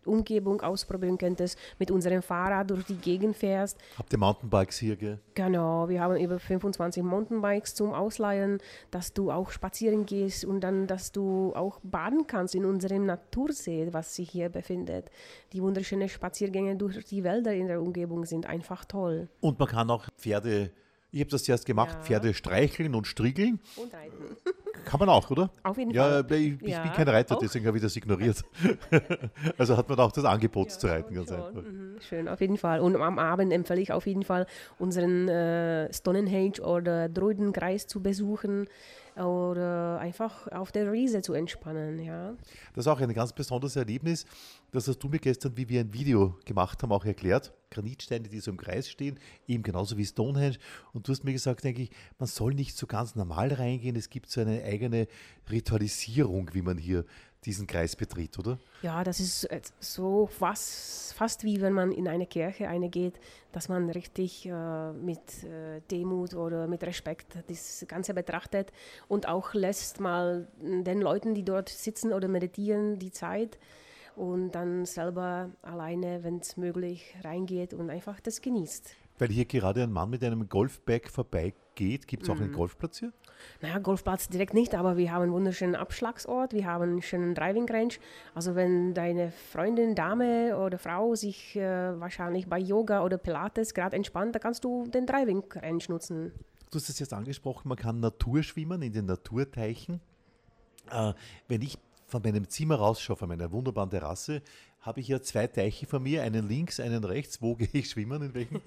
Umgebung 0.07 0.61
ausprobieren 0.61 1.17
könntest, 1.17 1.57
mit 1.79 1.91
unserem 1.91 2.21
Fahrrad 2.21 2.69
durch 2.69 2.85
die 2.85 2.95
Gegend 2.95 3.35
fährst. 3.35 3.77
Habt 3.97 4.11
ihr 4.11 4.19
Mountainbikes 4.19 4.77
hier, 4.77 4.95
gell? 4.95 5.19
Genau, 5.35 5.89
wir 5.89 6.01
haben 6.01 6.17
über 6.17 6.39
25 6.39 7.03
Mountainbikes 7.03 7.75
zum 7.75 7.93
Ausleihen, 7.93 8.59
dass 8.91 9.13
du 9.13 9.31
auch 9.31 9.51
spazieren 9.51 10.05
gehst 10.05 10.45
und 10.45 10.61
dann, 10.61 10.87
dass 10.87 11.11
du 11.11 11.53
auch 11.55 11.79
baden 11.83 12.25
kannst 12.27 12.55
in 12.55 12.65
unserem 12.65 13.05
Natursee, 13.05 13.89
was 13.91 14.15
sich 14.15 14.29
hier 14.29 14.49
befindet. 14.49 15.09
Die 15.53 15.61
wunderschönen 15.61 16.09
Spaziergänge 16.09 16.75
durch 16.75 17.05
die 17.05 17.23
Wälder 17.23 17.53
in 17.53 17.67
der 17.67 17.81
Umgebung 17.81 18.25
sind 18.25 18.45
einfach 18.45 18.85
toll. 18.85 19.27
Und 19.41 19.59
man 19.59 19.67
kann 19.67 19.89
auch 19.89 20.07
Pferde 20.17 20.71
ich 21.11 21.21
habe 21.21 21.29
das 21.29 21.43
zuerst 21.43 21.65
gemacht, 21.65 21.95
ja. 21.95 22.01
Pferde 22.01 22.33
streicheln 22.33 22.93
und 22.95 23.07
striegeln. 23.07 23.59
Und 23.75 23.93
reiten. 23.93 24.35
Kann 24.85 24.99
man 24.99 25.09
auch, 25.09 25.29
oder? 25.31 25.49
Auf 25.63 25.77
jeden 25.77 25.91
ja, 25.91 26.23
Fall. 26.23 26.31
Ich, 26.33 26.61
ich 26.61 26.69
ja, 26.69 26.81
bin 26.81 26.93
kein 26.93 27.07
Reiter, 27.09 27.35
auch? 27.35 27.39
deswegen 27.39 27.65
habe 27.65 27.77
ich 27.77 27.83
das 27.83 27.95
ignoriert. 27.95 28.43
also 29.57 29.75
hat 29.75 29.89
man 29.89 29.99
auch 29.99 30.11
das 30.11 30.23
Angebot 30.23 30.71
zu 30.71 30.87
reiten, 30.87 31.13
ganz 31.13 31.29
schon. 31.29 31.37
einfach. 31.37 31.61
Mhm. 31.61 31.95
Schön, 31.99 32.27
auf 32.27 32.39
jeden 32.39 32.57
Fall. 32.57 32.79
Und 32.79 32.95
am 32.95 33.19
Abend 33.19 33.51
empfehle 33.51 33.81
ich 33.81 33.91
auf 33.91 34.05
jeden 34.05 34.23
Fall, 34.23 34.45
unseren 34.79 35.27
äh, 35.27 35.91
Stonehenge 35.93 36.61
oder 36.61 37.09
Druidenkreis 37.09 37.87
zu 37.87 38.01
besuchen 38.01 38.67
oder 39.15 39.99
einfach 39.99 40.47
auf 40.49 40.71
der 40.71 40.91
Riese 40.91 41.21
zu 41.21 41.33
entspannen. 41.33 41.99
Ja. 41.99 42.35
Das 42.75 42.85
ist 42.85 42.87
auch 42.87 42.99
ein 42.99 43.13
ganz 43.13 43.33
besonderes 43.33 43.75
Erlebnis. 43.75 44.25
Das 44.71 44.87
hast 44.87 44.99
du 44.99 45.09
mir 45.09 45.19
gestern, 45.19 45.57
wie 45.57 45.67
wir 45.67 45.81
ein 45.81 45.93
Video 45.93 46.37
gemacht 46.45 46.81
haben, 46.83 46.91
auch 46.91 47.03
erklärt. 47.03 47.51
Granitsteine, 47.69 48.27
die 48.29 48.39
so 48.39 48.51
im 48.51 48.57
Kreis 48.57 48.89
stehen, 48.89 49.19
eben 49.47 49.63
genauso 49.63 49.97
wie 49.97 50.05
Stonehenge. 50.05 50.57
Und 50.93 51.07
du 51.07 51.11
hast 51.11 51.23
mir 51.23 51.33
gesagt, 51.33 51.63
denke 51.63 51.83
ich, 51.83 51.91
man 52.19 52.27
soll 52.27 52.53
nicht 52.53 52.77
so 52.77 52.87
ganz 52.87 53.15
normal 53.15 53.53
reingehen. 53.53 53.95
Es 53.95 54.09
gibt 54.09 54.29
so 54.29 54.41
eine 54.41 54.63
eigene 54.63 55.07
Ritualisierung, 55.49 56.49
wie 56.53 56.61
man 56.61 56.77
hier 56.77 57.05
diesen 57.45 57.67
Kreis 57.67 57.95
betritt, 57.95 58.37
oder? 58.39 58.59
Ja, 58.81 59.03
das 59.03 59.19
ist 59.19 59.47
so 59.79 60.27
fast, 60.27 61.13
fast 61.13 61.43
wie 61.43 61.61
wenn 61.61 61.73
man 61.73 61.91
in 61.91 62.07
eine 62.07 62.25
Kirche 62.25 62.67
eine 62.67 62.89
geht, 62.89 63.19
dass 63.51 63.69
man 63.69 63.89
richtig 63.89 64.45
äh, 64.45 64.91
mit 64.91 65.43
äh, 65.43 65.81
Demut 65.89 66.33
oder 66.33 66.67
mit 66.67 66.83
Respekt 66.83 67.37
das 67.47 67.85
Ganze 67.87 68.13
betrachtet 68.13 68.71
und 69.07 69.27
auch 69.27 69.53
lässt 69.53 69.99
mal 69.99 70.47
den 70.61 70.99
Leuten, 70.99 71.35
die 71.35 71.43
dort 71.43 71.69
sitzen 71.69 72.11
oder 72.11 72.27
meditieren, 72.27 72.99
die 72.99 73.11
Zeit 73.11 73.57
und 74.17 74.51
dann 74.51 74.85
selber 74.85 75.51
alleine, 75.61 76.23
wenn 76.23 76.39
es 76.39 76.57
möglich, 76.57 77.15
reingeht 77.23 77.73
und 77.73 77.89
einfach 77.89 78.19
das 78.19 78.41
genießt. 78.41 78.95
Weil 79.19 79.29
hier 79.29 79.45
gerade 79.45 79.83
ein 79.83 79.91
Mann 79.91 80.09
mit 80.09 80.23
einem 80.23 80.49
Golfbag 80.49 81.09
vorbeigeht. 81.09 82.07
Gibt 82.07 82.23
es 82.23 82.29
auch 82.29 82.35
mhm. 82.35 82.43
einen 82.43 82.53
Golfplatz 82.53 82.99
hier? 82.99 83.13
Naja, 83.61 83.77
Golfplatz 83.79 84.27
direkt 84.29 84.53
nicht, 84.53 84.73
aber 84.75 84.97
wir 84.97 85.11
haben 85.11 85.23
einen 85.23 85.31
wunderschönen 85.31 85.75
Abschlagsort, 85.75 86.53
wir 86.53 86.65
haben 86.65 86.83
einen 86.83 87.01
schönen 87.01 87.35
Driving 87.35 87.69
Range. 87.69 87.93
Also 88.33 88.55
wenn 88.55 88.93
deine 88.95 89.31
Freundin, 89.31 89.93
Dame 89.93 90.57
oder 90.57 90.79
Frau 90.79 91.15
sich 91.15 91.55
äh, 91.55 91.99
wahrscheinlich 91.99 92.47
bei 92.47 92.59
Yoga 92.59 93.03
oder 93.03 93.17
Pilates 93.17 93.73
gerade 93.73 93.95
entspannt, 93.95 94.33
dann 94.35 94.41
kannst 94.41 94.63
du 94.63 94.87
den 94.87 95.05
Driving 95.05 95.43
Range 95.53 95.83
nutzen. 95.89 96.31
Du 96.71 96.75
hast 96.75 96.89
es 96.89 96.99
jetzt 96.99 97.13
angesprochen, 97.13 97.69
man 97.69 97.77
kann 97.77 97.99
Naturschwimmen 97.99 98.81
in 98.81 98.93
den 98.93 99.05
Naturteichen. 99.05 100.01
Äh, 100.91 101.13
wenn 101.47 101.61
ich 101.61 101.77
von 102.07 102.21
meinem 102.23 102.49
Zimmer 102.49 102.75
rausschaue, 102.75 103.17
von 103.17 103.29
meiner 103.29 103.51
wunderbaren 103.51 103.89
Terrasse, 103.89 104.41
habe 104.81 105.01
ich 105.01 105.09
ja 105.09 105.21
zwei 105.21 105.47
Teiche 105.47 105.85
von 105.85 106.01
mir, 106.01 106.23
einen 106.23 106.47
links, 106.47 106.79
einen 106.79 107.03
rechts. 107.03 107.41
Wo 107.41 107.55
gehe 107.57 107.67
ich 107.73 107.89
schwimmen? 107.89 108.21
In 108.21 108.33
welchen? 108.33 108.61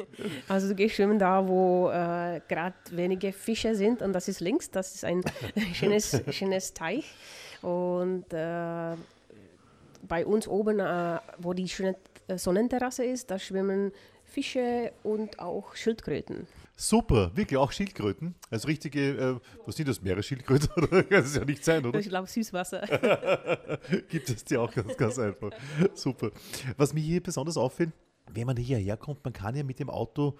Also 0.48 0.68
du 0.68 0.74
gehst 0.74 0.96
schwimmen 0.96 1.18
da, 1.18 1.46
wo 1.46 1.88
äh, 1.88 2.40
gerade 2.46 2.74
wenige 2.90 3.32
Fische 3.32 3.74
sind 3.74 4.02
und 4.02 4.12
das 4.12 4.28
ist 4.28 4.40
links. 4.40 4.70
Das 4.70 4.94
ist 4.94 5.04
ein 5.04 5.22
schönes, 5.72 6.20
schönes 6.30 6.74
Teich. 6.74 7.06
Und 7.62 8.32
äh, 8.32 8.94
bei 10.06 10.26
uns 10.26 10.46
oben, 10.46 10.78
äh, 10.78 11.18
wo 11.38 11.54
die 11.54 11.68
schöne 11.68 11.96
äh, 12.28 12.36
Sonnenterrasse 12.36 13.04
ist, 13.04 13.30
da 13.30 13.38
schwimmen 13.38 13.92
Fische 14.24 14.92
und 15.02 15.38
auch 15.38 15.74
Schildkröten. 15.74 16.46
Super, 16.80 17.30
wirklich 17.34 17.58
auch 17.58 17.72
Schildkröten. 17.72 18.34
Also 18.48 18.66
richtige, 18.66 19.10
äh, 19.10 19.40
was 19.66 19.76
sind 19.76 19.86
das, 19.86 20.00
Meeresschildkröten? 20.00 20.70
das 21.10 21.26
ist 21.26 21.36
ja 21.36 21.44
nicht 21.44 21.62
sein, 21.62 21.84
oder? 21.84 21.98
Ich 22.00 22.08
glaube 22.08 22.26
Süßwasser. 22.26 22.80
Gibt 24.08 24.30
es 24.30 24.44
die 24.46 24.56
auch 24.56 24.72
ganz, 24.72 24.96
ganz 24.96 25.18
einfach. 25.18 25.50
Super. 25.92 26.30
Was 26.78 26.94
mir 26.94 27.00
hier 27.02 27.22
besonders 27.22 27.58
auffällt, 27.58 27.90
wenn 28.32 28.46
man 28.46 28.56
hierher 28.56 28.96
kommt, 28.96 29.22
man 29.22 29.34
kann 29.34 29.54
ja 29.54 29.62
mit 29.62 29.78
dem 29.78 29.90
Auto 29.90 30.38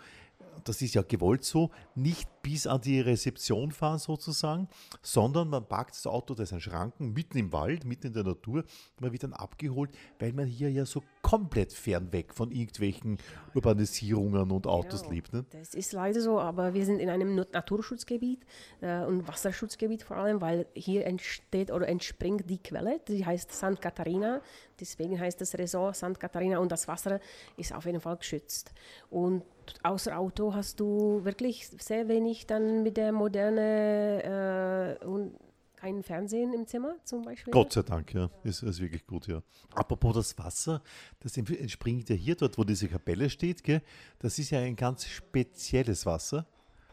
das 0.65 0.83
ist 0.83 0.95
ja 0.95 1.03
gewollt 1.03 1.45
so, 1.45 1.71
nicht 1.95 2.29
bis 2.43 2.67
an 2.67 2.81
die 2.81 3.01
Rezeption 3.01 3.71
fahren 3.73 3.99
sozusagen, 3.99 4.69
sondern 5.03 5.49
man 5.49 5.67
parkt 5.67 5.93
das 5.95 6.07
Auto, 6.07 6.35
da 6.35 6.43
ist 6.43 6.53
ein 6.53 6.61
Schranken, 6.61 7.13
mitten 7.13 7.37
im 7.39 7.53
Wald, 7.53 7.85
mitten 7.85 8.09
in 8.09 8.13
der 8.15 8.25
Natur, 8.25 8.65
man 8.99 9.13
wird 9.13 9.23
dann 9.25 9.33
abgeholt, 9.35 9.91
weil 10.19 10.33
man 10.33 10.47
hier 10.47 10.71
ja 10.71 10.87
so 10.87 11.03
komplett 11.23 11.73
fernweg 11.73 12.35
von 12.35 12.51
irgendwelchen 12.51 13.19
Urbanisierungen 13.55 14.51
und 14.51 14.67
Autos 14.67 15.03
Genau. 15.03 15.15
lebt. 15.15 15.33
Ne? 15.33 15.45
Das 15.51 15.75
ist 15.75 15.93
leider 15.93 16.21
so, 16.21 16.41
aber 16.41 16.75
wir 16.75 16.85
sind 16.85 16.99
in 16.99 17.09
einem 17.11 17.35
Nat- 17.35 17.53
Naturschutzgebiet 17.53 18.41
äh, 18.81 19.03
und 19.05 19.29
Wasserschutzgebiet 19.29 20.03
vor 20.03 20.17
allem, 20.17 20.41
weil 20.41 20.67
hier 20.75 21.07
entsteht 21.07 21.71
oder 21.71 21.89
entspringt 21.89 22.49
die 22.49 22.59
Quelle, 22.59 23.01
die 23.07 23.25
heißt 23.25 23.53
St. 23.53 23.81
Katharina. 23.81 24.41
Deswegen 24.81 25.21
heißt 25.21 25.41
das 25.41 25.55
Resort 25.59 25.95
St. 25.97 26.19
Katharina 26.19 26.59
und 26.59 26.73
das 26.73 26.89
Wasser 26.89 27.21
ist 27.59 27.75
auf 27.75 27.85
jeden 27.85 28.01
Fall 28.01 28.17
geschützt. 28.17 28.73
Und 29.11 29.43
außer 29.83 30.19
Auto 30.19 30.55
hast 30.55 30.81
du 30.81 31.25
wirklich 31.25 31.69
sehr 31.69 32.09
wenig 32.09 32.47
dann 32.47 32.83
mit 32.83 32.97
der 32.97 33.13
Moderne 33.13 34.99
äh, 35.01 35.05
und 35.05 35.35
kein 35.81 36.03
Fernsehen 36.03 36.53
im 36.53 36.67
Zimmer 36.67 36.97
zum 37.05 37.23
Beispiel. 37.23 37.53
Gott 37.53 37.73
sei 37.73 37.83
Dank, 37.83 38.13
ja. 38.13 38.29
Ist, 38.45 38.63
ist 38.63 38.81
wirklich 38.81 39.07
gut, 39.07 39.27
ja. 39.27 39.43
Apropos 39.75 40.15
das 40.15 40.39
Wasser, 40.39 40.83
das 41.21 41.37
entspringt 41.37 42.11
ja 42.11 42.17
hier 42.17 42.35
dort, 42.35 42.59
wo 42.59 42.65
diese 42.65 42.87
Kapelle 42.87 43.31
steht, 43.31 43.65
gell? 43.65 43.81
das 44.19 44.39
ist 44.39 44.51
ja 44.51 44.59
ein 44.59 44.77
ganz 44.77 45.07
spezielles 45.07 46.05
Wasser. 46.05 46.47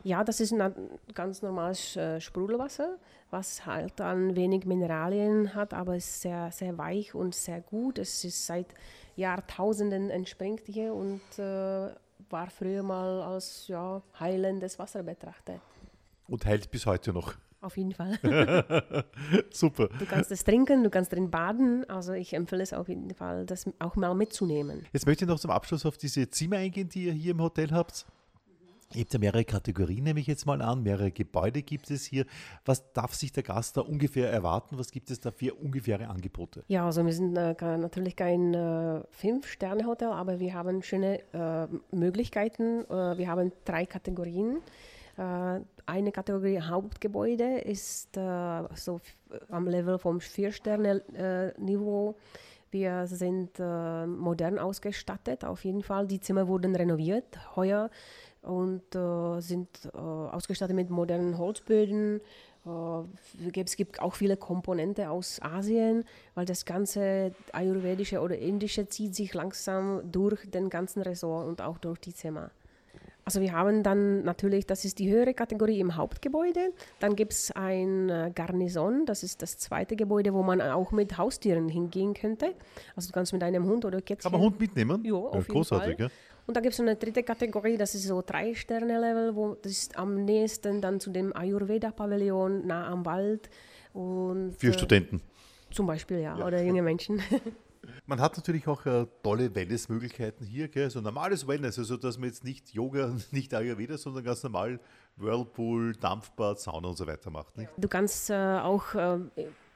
Ja, 0.04 0.24
das 0.24 0.40
ist 0.40 0.54
ein 0.54 0.74
ganz 1.14 1.42
normales 1.42 1.98
äh, 1.98 2.22
Sprudelwasser, 2.22 2.98
was 3.30 3.66
halt 3.66 3.94
dann 3.98 4.38
wenig 4.38 4.66
Mineralien 4.66 5.54
hat, 5.54 5.74
aber 5.74 5.98
ist 5.98 6.22
sehr, 6.22 6.50
sehr 6.54 6.78
weich 6.78 7.14
und 7.14 7.36
sehr 7.36 7.60
gut. 7.60 7.98
Es 8.00 8.24
ist 8.24 8.46
seit 8.46 8.68
Jahrtausenden 9.18 10.10
entspringt 10.10 10.62
hier 10.66 10.94
und 10.94 11.22
äh, 11.40 11.90
war 12.30 12.50
früher 12.50 12.84
mal 12.84 13.22
als 13.22 13.68
ja, 13.68 14.02
heilendes 14.20 14.80
Wasser 14.80 15.04
betrachtet. 15.04 15.62
Und 16.28 16.46
heilt 16.46 16.70
bis 16.72 16.86
heute 16.86 17.14
noch. 17.14 17.36
Auf 17.62 17.76
jeden 17.76 17.94
Fall. 17.94 18.20
Super. 19.52 19.90
Du 20.00 20.06
kannst 20.06 20.32
es 20.32 20.44
trinken, 20.44 20.84
du 20.84 20.90
kannst 20.90 21.12
drin 21.12 21.32
baden. 21.32 21.90
Also 21.90 22.14
ich 22.14 22.34
empfehle 22.34 22.62
es 22.62 22.72
auf 22.72 22.88
jeden 22.88 23.14
Fall, 23.16 23.46
das 23.46 23.66
auch 23.80 23.96
mal 23.96 24.14
mitzunehmen. 24.14 24.86
Jetzt 24.94 25.08
möchte 25.08 25.26
ich 25.26 25.30
noch 25.30 25.40
zum 25.40 25.52
Abschluss 25.52 25.86
auf 25.86 25.98
diese 25.98 26.30
Zimmer 26.30 26.58
eingehen, 26.58 26.88
die 26.90 27.06
ihr 27.06 27.14
hier 27.14 27.32
im 27.32 27.42
Hotel 27.42 27.72
habt. 27.72 28.06
Ihr 28.94 29.02
habt 29.02 29.14
ja 29.14 29.20
mehrere 29.20 29.44
Kategorien, 29.44 30.06
nehme 30.06 30.22
ich 30.22 30.28
jetzt 30.28 30.46
mal 30.46 30.62
an. 30.62 30.82
Mehrere 30.82 31.12
Gebäude 31.12 31.62
gibt 31.62 31.92
es 31.92 32.06
hier. 32.06 32.26
Was 32.64 32.94
darf 32.94 33.14
sich 33.14 33.34
der 33.34 33.44
Gast 33.44 33.76
da 33.76 33.82
ungefähr 33.82 34.32
erwarten? 34.32 34.78
Was 34.78 34.92
gibt 34.92 35.12
es 35.12 35.20
da 35.20 35.30
für 35.32 35.54
ungefähre 35.56 36.08
Angebote? 36.08 36.64
Ja, 36.70 36.86
also 36.86 37.06
wir 37.06 37.12
sind 37.12 37.36
äh, 37.36 37.54
natürlich 37.60 38.16
kein 38.16 38.54
äh, 38.54 39.02
Fünf-Sterne-Hotel, 39.12 40.08
aber 40.08 40.40
wir 40.40 40.54
haben 40.54 40.82
schöne 40.84 41.20
äh, 41.34 41.68
Möglichkeiten. 41.94 42.86
Äh, 42.86 43.18
wir 43.18 43.28
haben 43.28 43.52
drei 43.66 43.86
Kategorien. 43.86 44.62
Äh, 45.18 45.60
eine 45.86 46.12
Kategorie 46.14 46.62
Hauptgebäude 46.62 47.60
ist 47.60 48.16
äh, 48.16 48.64
so 48.76 49.02
am 49.50 49.68
Level 49.68 50.00
vom 50.00 50.22
Vier-Sterne-Niveau. 50.22 52.16
wir 52.72 53.08
sind 53.08 53.60
modern 53.60 54.60
ausgestattet, 54.60 55.44
auf 55.44 55.66
jeden 55.66 55.84
Fall. 55.84 56.08
Die 56.08 56.22
Zimmer 56.22 56.48
wurden 56.48 56.76
renoviert 56.76 57.56
heuer 57.56 57.90
und 58.42 58.96
äh, 58.96 59.40
sind 59.42 59.68
äh, 59.94 59.98
ausgestattet 59.98 60.76
mit 60.76 60.90
modernen 60.90 61.38
Holzböden. 61.38 62.22
Äh, 62.66 63.60
es 63.62 63.76
gibt 63.76 64.02
auch 64.02 64.16
viele 64.16 64.38
Komponente 64.38 65.10
aus 65.10 65.42
Asien, 65.42 66.04
weil 66.36 66.46
das 66.46 66.66
ganze 66.66 67.34
ayurvedische 67.52 68.20
oder 68.20 68.38
indische 68.38 68.88
zieht 68.88 69.16
sich 69.16 69.34
langsam 69.34 70.02
durch 70.12 70.50
den 70.50 70.70
ganzen 70.70 71.02
Resort 71.02 71.48
und 71.48 71.62
auch 71.62 71.78
durch 71.78 72.00
die 72.00 72.14
Zimmer. 72.14 72.52
Also 73.28 73.42
wir 73.42 73.52
haben 73.52 73.84
dann 73.84 74.24
natürlich, 74.24 74.68
das 74.68 74.86
ist 74.86 75.00
die 75.00 75.12
höhere 75.12 75.34
Kategorie 75.34 75.82
im 75.82 75.98
Hauptgebäude. 75.98 76.72
Dann 77.02 77.18
gibt 77.18 77.34
es 77.34 77.52
ein 77.52 78.10
äh, 78.10 78.32
Garnison, 78.34 79.06
das 79.06 79.22
ist 79.22 79.42
das 79.42 79.58
zweite 79.58 79.98
Gebäude, 79.98 80.34
wo 80.34 80.44
man 80.44 80.62
auch 80.62 80.94
mit 80.94 81.18
Haustieren 81.18 81.68
hingehen 81.68 82.14
könnte. 82.14 82.54
Also 82.96 83.10
du 83.10 83.14
kannst 83.14 83.34
mit 83.34 83.44
einem 83.44 83.66
Hund 83.66 83.84
oder 83.84 84.00
Kätzchen. 84.00 84.32
Kann 84.32 84.40
man 84.40 84.50
Hund 84.50 84.58
mitnehmen? 84.58 85.04
Ja, 85.04 85.16
auf 85.16 85.36
jeden 85.46 85.52
großartig, 85.52 85.98
Fall. 85.98 86.06
ja. 86.06 86.12
Und 86.46 86.56
da 86.56 86.62
gibt 86.62 86.74
es 86.74 86.80
eine 86.80 86.96
dritte 86.96 87.22
Kategorie, 87.22 87.76
das 87.76 87.96
ist 87.96 88.06
so 88.06 88.24
drei 88.26 88.56
Sterne 88.56 88.98
Level, 88.98 89.36
wo 89.36 89.56
das 89.56 89.74
ist 89.74 90.00
am 90.00 90.24
nächsten 90.24 90.80
dann 90.80 91.02
zu 91.02 91.10
dem 91.10 91.36
Ayurveda 91.36 91.92
Pavillon 91.92 92.66
nah 92.66 92.88
am 92.88 93.06
Wald 93.06 93.50
und 93.92 94.56
Für 94.58 94.70
äh, 94.70 94.74
Studenten. 94.74 95.20
zum 95.70 95.86
Beispiel 95.86 96.20
ja, 96.20 96.38
oder 96.38 96.64
junge 96.64 96.82
Menschen. 96.82 97.22
Man 98.10 98.22
hat 98.22 98.38
natürlich 98.38 98.66
auch 98.70 98.86
äh, 98.86 99.06
tolle 99.22 99.54
Wellnessmöglichkeiten 99.54 100.48
hier, 100.48 100.70
gell? 100.70 100.90
so 100.90 101.02
normales 101.02 101.46
Wellness, 101.46 101.78
also 101.78 101.98
dass 101.98 102.18
man 102.18 102.30
jetzt 102.30 102.46
nicht 102.46 102.74
Yoga, 102.74 103.14
nicht 103.32 103.54
Ayurveda, 103.54 103.98
sondern 103.98 104.24
ganz 104.24 104.42
normal 104.44 104.80
Whirlpool, 105.18 105.94
Dampfbad, 105.94 106.58
Sauna 106.58 106.88
und 106.88 106.98
so 106.98 107.06
weiter 107.06 107.30
macht. 107.30 107.58
Nicht? 107.58 107.70
Du 107.76 107.90
kannst 107.90 108.30
äh, 108.30 108.60
auch 108.60 108.96
äh, 108.96 109.20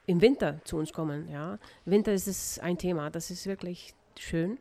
im 0.06 0.22
Winter 0.22 0.62
zu 0.64 0.78
uns 0.78 0.94
kommen. 0.94 1.28
Ja, 1.30 1.60
Winter 1.84 2.14
ist 2.14 2.28
es 2.28 2.58
ein 2.60 2.78
Thema, 2.78 3.10
das 3.10 3.32
ist 3.32 3.46
wirklich 3.48 3.94
schön. 4.18 4.58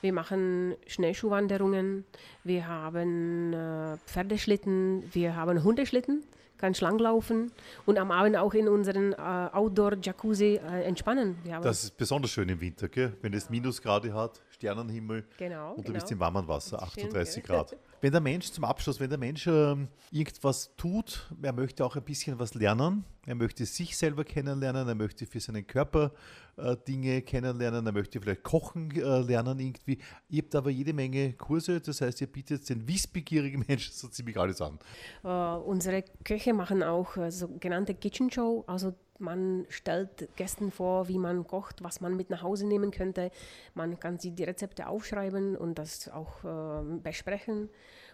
Wir 0.00 0.12
machen 0.12 0.74
Schneeschuhwanderungen, 0.88 2.04
wir 2.42 2.66
haben 2.66 3.52
äh, 3.52 3.98
Pferdeschlitten, 4.06 5.04
wir 5.12 5.36
haben 5.36 5.62
Hundeschlitten, 5.62 6.24
kannst 6.58 6.80
langlaufen 6.80 7.52
und 7.84 7.98
am 7.98 8.10
Abend 8.10 8.36
auch 8.36 8.54
in 8.54 8.68
unseren 8.68 9.12
äh, 9.12 9.16
Outdoor-Jacuzzi 9.16 10.60
äh, 10.62 10.82
entspannen. 10.82 11.36
Das 11.62 11.84
ist 11.84 11.96
besonders 11.96 12.30
schön 12.30 12.48
im 12.48 12.60
Winter, 12.60 12.88
gell? 12.88 13.12
wenn 13.22 13.32
es 13.32 13.50
Minusgrade 13.50 14.14
hat, 14.14 14.40
Sternenhimmel 14.56 15.24
Genau, 15.38 15.70
und 15.70 15.78
du 15.78 15.82
genau. 15.92 15.94
bist 15.94 16.10
im 16.10 16.18
warmen 16.18 16.46
Wasser, 16.48 16.78
Schön, 16.94 17.06
38 17.06 17.42
gell? 17.42 17.56
Grad. 17.56 17.76
Wenn 18.00 18.12
der 18.12 18.20
Mensch 18.20 18.50
zum 18.50 18.64
Abschluss, 18.64 19.00
wenn 19.00 19.08
der 19.08 19.18
Mensch 19.18 19.46
ähm, 19.46 19.88
irgendwas 20.10 20.74
tut, 20.76 21.30
er 21.42 21.52
möchte 21.52 21.84
auch 21.84 21.96
ein 21.96 22.02
bisschen 22.02 22.38
was 22.38 22.54
lernen, 22.54 23.04
er 23.26 23.34
möchte 23.34 23.64
sich 23.64 23.96
selber 23.96 24.22
kennenlernen, 24.24 24.86
er 24.86 24.94
möchte 24.94 25.26
für 25.26 25.40
seinen 25.40 25.66
Körper 25.66 26.12
äh, 26.56 26.76
Dinge 26.86 27.22
kennenlernen, 27.22 27.84
er 27.86 27.92
möchte 27.92 28.20
vielleicht 28.20 28.42
kochen 28.42 28.90
äh, 28.90 29.20
lernen 29.20 29.58
irgendwie. 29.58 29.98
Ihr 30.28 30.42
habt 30.42 30.54
aber 30.54 30.70
jede 30.70 30.92
Menge 30.92 31.32
Kurse, 31.32 31.80
das 31.80 32.00
heißt, 32.00 32.20
ihr 32.20 32.26
bietet 32.26 32.68
den 32.68 32.86
wissbegierigen 32.86 33.64
Menschen 33.68 33.92
so 33.92 34.08
ziemlich 34.08 34.38
alles 34.38 34.60
an. 34.60 34.78
Äh, 35.24 35.28
unsere 35.28 36.04
Köche 36.24 36.52
machen 36.52 36.82
auch 36.82 37.16
äh, 37.16 37.30
sogenannte 37.30 37.94
Kitchen 37.94 38.30
Show. 38.30 38.64
Also 38.66 38.94
man 39.18 39.66
stellt 39.68 40.28
Gästen 40.36 40.70
vor, 40.70 41.08
wie 41.08 41.18
man 41.18 41.46
kocht, 41.46 41.82
was 41.82 42.00
man 42.00 42.16
mit 42.16 42.30
nach 42.30 42.42
Hause 42.42 42.66
nehmen 42.66 42.90
könnte. 42.90 43.30
Man 43.74 43.98
kann 43.98 44.18
sie 44.18 44.30
die 44.30 44.44
Rezepte 44.44 44.88
aufschreiben 44.88 45.56
und 45.56 45.78
das 45.78 46.08
auch 46.08 46.44
äh, 46.44 46.98
besprechen. 47.02 47.68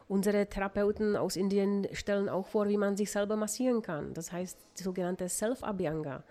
Unsere 0.09 0.47
Therapeuten 0.47 1.17
aus 1.17 1.37
Indien 1.37 1.87
stellen 1.93 2.29
auch 2.29 2.47
vor, 2.47 2.69
wie 2.69 2.77
man 2.77 2.97
sich 2.97 3.11
selber 3.11 3.37
massieren 3.37 3.83
kann. 3.83 4.15
Das 4.15 4.33
heißt 4.33 4.59
die 4.79 4.83
sogenannte 4.83 5.29
Self-Abhyanga. 5.29 6.23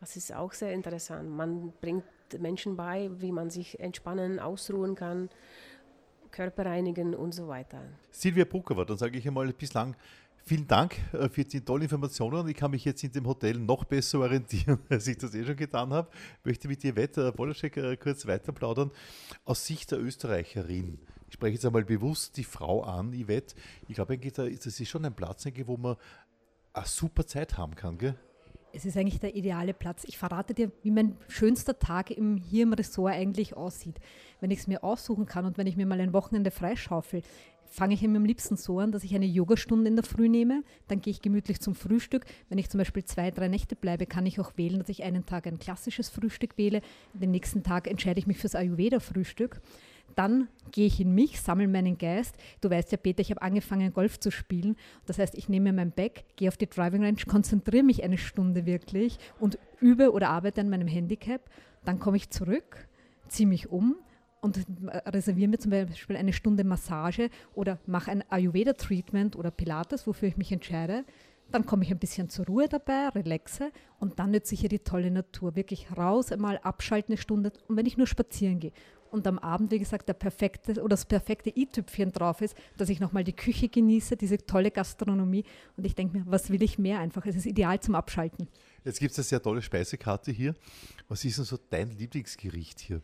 Das 0.00 0.16
ist 0.16 0.34
auch 0.34 0.52
sehr 0.52 0.72
interessant. 0.72 1.28
Man 1.28 1.72
bringt 1.80 2.04
Menschen 2.38 2.76
bei, 2.76 3.10
wie 3.18 3.32
man 3.32 3.50
sich 3.50 3.80
entspannen, 3.80 4.38
ausruhen 4.38 4.94
kann, 4.94 5.28
Körper 6.30 6.66
reinigen 6.66 7.14
und 7.14 7.32
so 7.32 7.48
weiter. 7.48 7.80
Silvia 8.10 8.44
Bruckova, 8.44 8.84
dann 8.84 8.98
sage 8.98 9.18
ich 9.18 9.26
einmal 9.26 9.52
bislang 9.52 9.96
vielen 10.46 10.66
Dank 10.66 10.96
äh, 11.12 11.28
für 11.28 11.44
die 11.44 11.60
tollen 11.60 11.82
Informationen. 11.82 12.48
Ich 12.48 12.56
kann 12.56 12.70
mich 12.70 12.84
jetzt 12.84 13.02
in 13.02 13.10
dem 13.10 13.26
Hotel 13.26 13.58
noch 13.58 13.84
besser 13.84 14.20
orientieren, 14.20 14.78
als 14.88 15.06
ich 15.08 15.18
das 15.18 15.34
eh 15.34 15.44
schon 15.44 15.56
getan 15.56 15.92
habe. 15.92 16.08
Möchte 16.44 16.68
mit 16.68 16.82
dir, 16.82 16.94
Wette 16.94 17.32
Polaschek, 17.32 17.76
äh, 17.76 17.96
kurz 17.96 18.26
weiter 18.26 18.52
plaudern. 18.52 18.90
Aus 19.44 19.66
Sicht 19.66 19.90
der 19.90 20.00
Österreicherin, 20.00 20.98
ich 21.28 21.34
spreche 21.34 21.54
jetzt 21.54 21.66
einmal 21.66 21.84
bewusst 21.84 22.36
die 22.36 22.44
Frau 22.44 22.82
an, 22.82 23.12
Yvette. 23.12 23.56
Ich 23.88 23.96
glaube, 23.96 24.16
das 24.16 24.80
ist 24.80 24.88
schon 24.88 25.04
ein 25.04 25.14
Platz, 25.14 25.44
wo 25.64 25.76
man 25.76 25.96
eine 26.72 26.86
super 26.86 27.26
Zeit 27.26 27.58
haben 27.58 27.74
kann, 27.74 27.98
gell? 27.98 28.14
Es 28.72 28.84
ist 28.84 28.96
eigentlich 28.96 29.20
der 29.20 29.34
ideale 29.34 29.72
Platz. 29.72 30.04
Ich 30.04 30.18
verrate 30.18 30.52
dir, 30.52 30.70
wie 30.82 30.90
mein 30.90 31.16
schönster 31.28 31.78
Tag 31.78 32.10
im, 32.10 32.36
hier 32.36 32.64
im 32.64 32.74
Ressort 32.74 33.14
eigentlich 33.14 33.56
aussieht. 33.56 33.98
Wenn 34.40 34.50
ich 34.50 34.58
es 34.58 34.66
mir 34.66 34.84
aussuchen 34.84 35.24
kann 35.24 35.46
und 35.46 35.56
wenn 35.56 35.66
ich 35.66 35.76
mir 35.76 35.86
mal 35.86 35.98
ein 35.98 36.12
Wochenende 36.12 36.50
freischaufel, 36.50 37.22
fange 37.68 37.94
ich 37.94 38.02
mir 38.02 38.16
am 38.16 38.24
liebsten 38.24 38.56
so 38.56 38.78
an, 38.78 38.92
dass 38.92 39.04
ich 39.04 39.14
eine 39.14 39.26
Yogastunde 39.26 39.88
in 39.88 39.96
der 39.96 40.04
Früh 40.04 40.28
nehme, 40.28 40.62
dann 40.88 41.00
gehe 41.00 41.10
ich 41.10 41.22
gemütlich 41.22 41.60
zum 41.60 41.74
Frühstück. 41.74 42.24
Wenn 42.48 42.58
ich 42.58 42.68
zum 42.68 42.78
Beispiel 42.78 43.04
zwei, 43.04 43.30
drei 43.30 43.48
Nächte 43.48 43.76
bleibe, 43.76 44.06
kann 44.06 44.26
ich 44.26 44.40
auch 44.40 44.52
wählen, 44.56 44.78
dass 44.78 44.88
ich 44.88 45.02
einen 45.02 45.26
Tag 45.26 45.46
ein 45.46 45.58
klassisches 45.58 46.08
Frühstück 46.08 46.56
wähle, 46.58 46.80
den 47.14 47.30
nächsten 47.30 47.62
Tag 47.62 47.88
entscheide 47.88 48.18
ich 48.18 48.26
mich 48.26 48.38
fürs 48.38 48.54
Ayurveda-Frühstück. 48.54 49.60
Dann 50.14 50.48
gehe 50.72 50.86
ich 50.86 51.00
in 51.00 51.14
mich, 51.14 51.40
sammle 51.40 51.68
meinen 51.68 51.98
Geist. 51.98 52.36
Du 52.60 52.70
weißt 52.70 52.90
ja, 52.92 52.96
Peter, 52.96 53.20
ich 53.20 53.30
habe 53.30 53.42
angefangen, 53.42 53.92
Golf 53.92 54.18
zu 54.18 54.30
spielen. 54.30 54.76
Das 55.04 55.18
heißt, 55.18 55.34
ich 55.34 55.48
nehme 55.48 55.72
mein 55.72 55.92
Bag, 55.92 56.24
gehe 56.36 56.48
auf 56.48 56.56
die 56.56 56.68
Driving 56.68 57.04
Range, 57.04 57.20
konzentriere 57.26 57.82
mich 57.82 58.02
eine 58.02 58.16
Stunde 58.16 58.64
wirklich 58.64 59.18
und 59.38 59.58
übe 59.80 60.12
oder 60.12 60.30
arbeite 60.30 60.62
an 60.62 60.70
meinem 60.70 60.88
Handicap. 60.88 61.42
Dann 61.84 61.98
komme 61.98 62.16
ich 62.16 62.30
zurück, 62.30 62.88
ziehe 63.28 63.48
mich 63.48 63.68
um 63.68 63.96
und 64.40 64.64
reserviere 65.06 65.48
mir 65.48 65.58
zum 65.58 65.70
Beispiel 65.70 66.16
eine 66.16 66.32
Stunde 66.32 66.64
Massage 66.64 67.30
oder 67.54 67.78
mache 67.86 68.10
ein 68.10 68.24
Ayurveda-Treatment 68.30 69.36
oder 69.36 69.50
Pilates, 69.50 70.06
wofür 70.06 70.28
ich 70.28 70.36
mich 70.36 70.52
entscheide. 70.52 71.04
Dann 71.50 71.64
komme 71.64 71.84
ich 71.84 71.90
ein 71.92 71.98
bisschen 71.98 72.28
zur 72.28 72.46
Ruhe 72.46 72.68
dabei, 72.68 73.08
relaxe 73.08 73.70
und 74.00 74.18
dann 74.18 74.32
nütze 74.32 74.54
ich 74.54 74.60
hier 74.60 74.68
die 74.68 74.80
tolle 74.80 75.10
Natur. 75.10 75.54
Wirklich 75.54 75.86
raus, 75.96 76.32
einmal 76.32 76.58
abschalten 76.58 77.12
eine 77.12 77.20
Stunde 77.20 77.52
und 77.68 77.76
wenn 77.76 77.86
ich 77.86 77.96
nur 77.96 78.06
spazieren 78.06 78.58
gehe 78.58 78.72
und 79.10 79.26
am 79.26 79.38
Abend, 79.38 79.70
wie 79.70 79.78
gesagt, 79.78 80.08
der 80.08 80.14
perfekte 80.14 80.72
oder 80.80 80.90
das 80.90 81.04
perfekte 81.04 81.50
i-Tüpfchen 81.54 82.10
drauf 82.12 82.40
ist, 82.40 82.56
dass 82.76 82.88
ich 82.88 83.00
nochmal 83.00 83.24
die 83.24 83.32
Küche 83.32 83.68
genieße, 83.68 84.16
diese 84.16 84.38
tolle 84.38 84.70
Gastronomie 84.70 85.44
und 85.76 85.86
ich 85.86 85.94
denke 85.94 86.18
mir, 86.18 86.24
was 86.26 86.50
will 86.50 86.62
ich 86.62 86.78
mehr 86.78 86.98
einfach? 86.98 87.24
Es 87.26 87.36
ist 87.36 87.46
ideal 87.46 87.78
zum 87.80 87.94
Abschalten. 87.94 88.48
Jetzt 88.84 89.00
gibt 89.00 89.12
es 89.12 89.18
eine 89.18 89.24
sehr 89.24 89.42
tolle 89.42 89.62
Speisekarte 89.62 90.32
hier. 90.32 90.54
Was 91.08 91.24
ist 91.24 91.38
denn 91.38 91.44
so 91.44 91.58
dein 91.70 91.90
Lieblingsgericht 91.90 92.80
hier? 92.80 93.02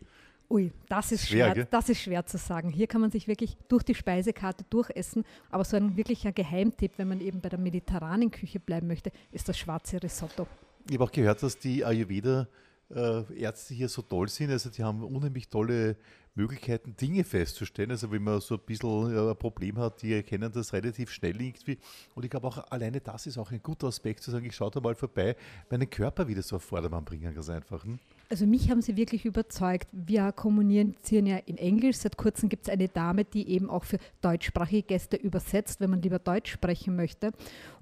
Ui, 0.53 0.71
das 0.87 1.13
ist 1.13 1.29
schwer, 1.29 1.55
schwer 1.55 1.65
das 1.71 1.89
ist 1.89 2.03
schwer 2.03 2.27
zu 2.27 2.37
sagen. 2.37 2.69
Hier 2.69 2.87
kann 2.87 3.01
man 3.01 3.11
sich 3.11 3.27
wirklich 3.27 3.57
durch 3.69 3.85
die 3.85 3.95
Speisekarte 3.95 4.65
durchessen, 4.69 5.25
aber 5.51 5.65
so 5.65 5.79
ein 5.79 5.97
wirklicher 5.97 6.31
Geheimtipp, 6.31 6.93
wenn 6.99 7.09
man 7.09 7.23
eben 7.23 7.41
bei 7.41 7.49
der 7.49 7.59
mediterranen 7.59 8.31
Küche 8.31 8.61
bleiben 8.61 8.87
möchte, 8.87 9.13
ist 9.31 9.49
das 9.49 9.57
schwarze 9.57 10.03
Risotto. 10.03 10.47
Ich 10.89 10.95
habe 10.95 11.05
auch 11.05 11.11
gehört, 11.11 11.43
dass 11.43 11.59
die 11.59 11.83
Ayurveda 11.83 12.49
äh, 12.91 13.23
Ärzte 13.35 13.73
hier 13.73 13.89
so 13.89 14.03
toll 14.03 14.29
sind. 14.29 14.51
Also 14.51 14.69
die 14.69 14.85
haben 14.85 15.03
unheimlich 15.03 15.49
tolle 15.49 15.97
Möglichkeiten, 16.35 16.97
Dinge 16.97 17.25
festzustellen. 17.25 17.91
Also 17.91 18.11
wenn 18.11 18.23
man 18.23 18.41
so 18.41 18.55
ein 18.55 18.61
bisschen 18.65 19.17
ein 19.17 19.37
Problem 19.37 19.79
hat, 19.79 20.03
die 20.03 20.15
erkennen 20.15 20.51
das 20.53 20.73
relativ 20.73 21.11
schnell 21.11 21.41
irgendwie. 21.41 21.79
Und 22.15 22.25
ich 22.25 22.31
glaube 22.31 22.47
auch 22.47 22.71
alleine 22.71 23.01
das 23.01 23.27
ist 23.27 23.39
auch 23.39 23.51
ein 23.51 23.63
guter 23.63 23.89
Aspekt, 23.89 24.23
zu 24.23 24.31
sagen, 24.31 24.47
ich 24.47 24.55
schaue 24.55 24.71
da 24.71 24.81
mal 24.81 24.95
vorbei, 24.95 25.37
meinen 25.71 25.89
Körper 25.91 26.27
wieder 26.29 26.43
so 26.43 26.57
auf 26.57 26.63
Vordermann 26.63 27.05
bringen, 27.05 27.35
ganz 27.35 27.49
einfach. 27.51 27.85
Hm? 27.85 27.99
Also 28.33 28.47
mich 28.47 28.71
haben 28.71 28.81
sie 28.81 28.97
wirklich 28.97 29.27
überzeugt. 29.27 29.89
Wir 29.93 30.33
kommunizieren 30.33 31.27
ja 31.27 31.37
in 31.37 31.59
Englisch. 31.59 31.99
Seit 31.99 32.17
kurzem 32.17 32.49
gibt 32.49 32.67
es 32.67 32.73
eine 32.73 32.89
Dame, 32.89 33.27
die 33.27 33.47
eben 33.51 33.69
auch 33.69 33.85
für 33.85 33.99
deutschsprachige 34.23 34.85
Gäste 34.85 35.19
übersetzt, 35.19 35.81
wenn 35.81 35.91
man 35.91 36.01
lieber 36.01 36.19
Deutsch 36.19 36.51
sprechen 36.51 36.97
möchte. 36.97 37.33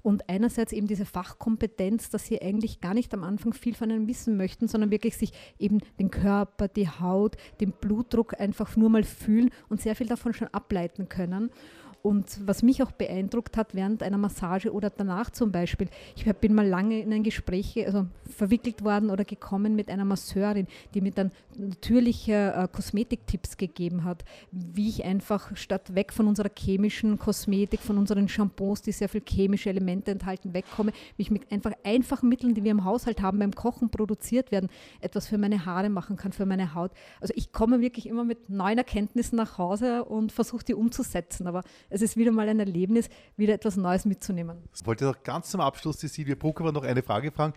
Und 0.01 0.27
einerseits 0.27 0.73
eben 0.73 0.87
diese 0.87 1.05
Fachkompetenz, 1.05 2.09
dass 2.09 2.25
sie 2.25 2.41
eigentlich 2.41 2.81
gar 2.81 2.93
nicht 2.93 3.13
am 3.13 3.23
Anfang 3.23 3.53
viel 3.53 3.75
von 3.75 3.91
einem 3.91 4.07
wissen 4.07 4.35
möchten, 4.35 4.67
sondern 4.67 4.91
wirklich 4.91 5.15
sich 5.15 5.31
eben 5.57 5.79
den 5.99 6.11
Körper, 6.11 6.67
die 6.67 6.89
Haut, 6.89 7.37
den 7.61 7.71
Blutdruck 7.71 8.40
einfach 8.41 8.75
nur 8.75 8.89
mal 8.89 9.03
fühlen 9.03 9.51
und 9.69 9.81
sehr 9.81 9.95
viel 9.95 10.07
davon 10.07 10.33
schon 10.33 10.49
ableiten 10.49 11.07
können. 11.07 11.51
Und 12.01 12.47
was 12.47 12.63
mich 12.63 12.81
auch 12.81 12.91
beeindruckt 12.91 13.57
hat 13.57 13.75
während 13.75 14.01
einer 14.01 14.17
Massage 14.17 14.71
oder 14.71 14.89
danach 14.89 15.29
zum 15.29 15.51
Beispiel, 15.51 15.87
ich 16.15 16.25
bin 16.25 16.55
mal 16.55 16.67
lange 16.67 16.99
in 16.99 17.13
ein 17.13 17.23
Gespräch 17.23 17.85
also 17.85 18.07
verwickelt 18.27 18.83
worden 18.83 19.09
oder 19.09 19.23
gekommen 19.23 19.75
mit 19.75 19.89
einer 19.89 20.05
Masseurin, 20.05 20.67
die 20.93 21.01
mir 21.01 21.11
dann 21.11 21.31
natürliche 21.57 22.53
äh, 22.55 22.67
Kosmetiktipps 22.67 23.57
gegeben 23.57 24.03
hat, 24.03 24.25
wie 24.51 24.89
ich 24.89 25.03
einfach 25.03 25.55
statt 25.55 25.93
weg 25.93 26.11
von 26.11 26.27
unserer 26.27 26.49
chemischen 26.57 27.19
Kosmetik, 27.19 27.81
von 27.81 27.97
unseren 27.97 28.27
Shampoos, 28.27 28.81
die 28.81 28.91
sehr 28.91 29.09
viel 29.09 29.21
chemische 29.27 29.69
Elemente 29.69 30.11
enthalten, 30.11 30.53
wegkomme, 30.53 30.93
wie 31.17 31.21
ich 31.21 31.31
mit 31.31 31.51
einfach 31.51 31.73
einfachen 31.83 32.29
Mitteln, 32.29 32.55
die 32.55 32.63
wir 32.63 32.71
im 32.71 32.83
Haushalt 32.83 33.21
haben, 33.21 33.39
beim 33.39 33.53
Kochen 33.53 33.89
produziert 33.89 34.51
werden, 34.51 34.69
etwas 35.01 35.27
für 35.27 35.37
meine 35.37 35.65
Haare 35.65 35.89
machen 35.89 36.15
kann, 36.15 36.31
für 36.31 36.45
meine 36.45 36.73
Haut. 36.73 36.91
Also 37.19 37.33
ich 37.37 37.51
komme 37.51 37.81
wirklich 37.81 38.07
immer 38.07 38.23
mit 38.23 38.49
neuen 38.49 38.77
Erkenntnissen 38.77 39.35
nach 39.35 39.57
Hause 39.57 40.05
und 40.05 40.31
versuche 40.31 40.65
die 40.65 40.73
umzusetzen. 40.73 41.47
Aber 41.47 41.63
es 41.91 42.01
ist 42.01 42.17
wieder 42.17 42.31
mal 42.31 42.49
ein 42.49 42.59
Erlebnis, 42.59 43.09
wieder 43.37 43.53
etwas 43.53 43.75
Neues 43.75 44.05
mitzunehmen. 44.05 44.57
Ich 44.73 44.85
wollte 44.85 45.05
noch 45.05 45.21
ganz 45.23 45.51
zum 45.51 45.61
Abschluss 45.61 45.97
die 45.97 46.07
Silvia 46.07 46.35
Brucker 46.35 46.71
noch 46.71 46.83
eine 46.83 47.03
Frage 47.03 47.31
fragen. 47.31 47.53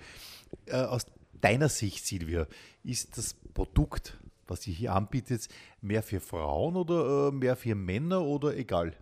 Äh, 0.67 0.83
aus 0.83 1.07
deiner 1.41 1.69
Sicht, 1.69 2.05
Silvia, 2.05 2.47
ist 2.83 3.17
das 3.17 3.35
Produkt, 3.55 4.19
was 4.47 4.67
ihr 4.67 4.75
hier 4.75 4.93
anbietet, 4.93 5.49
mehr 5.81 6.03
für 6.03 6.21
Frauen 6.21 6.76
oder 6.76 7.29
äh, 7.29 7.33
mehr 7.33 7.57
für 7.57 7.75
Männer 7.75 8.23
oder 8.23 8.57
egal? 8.57 8.95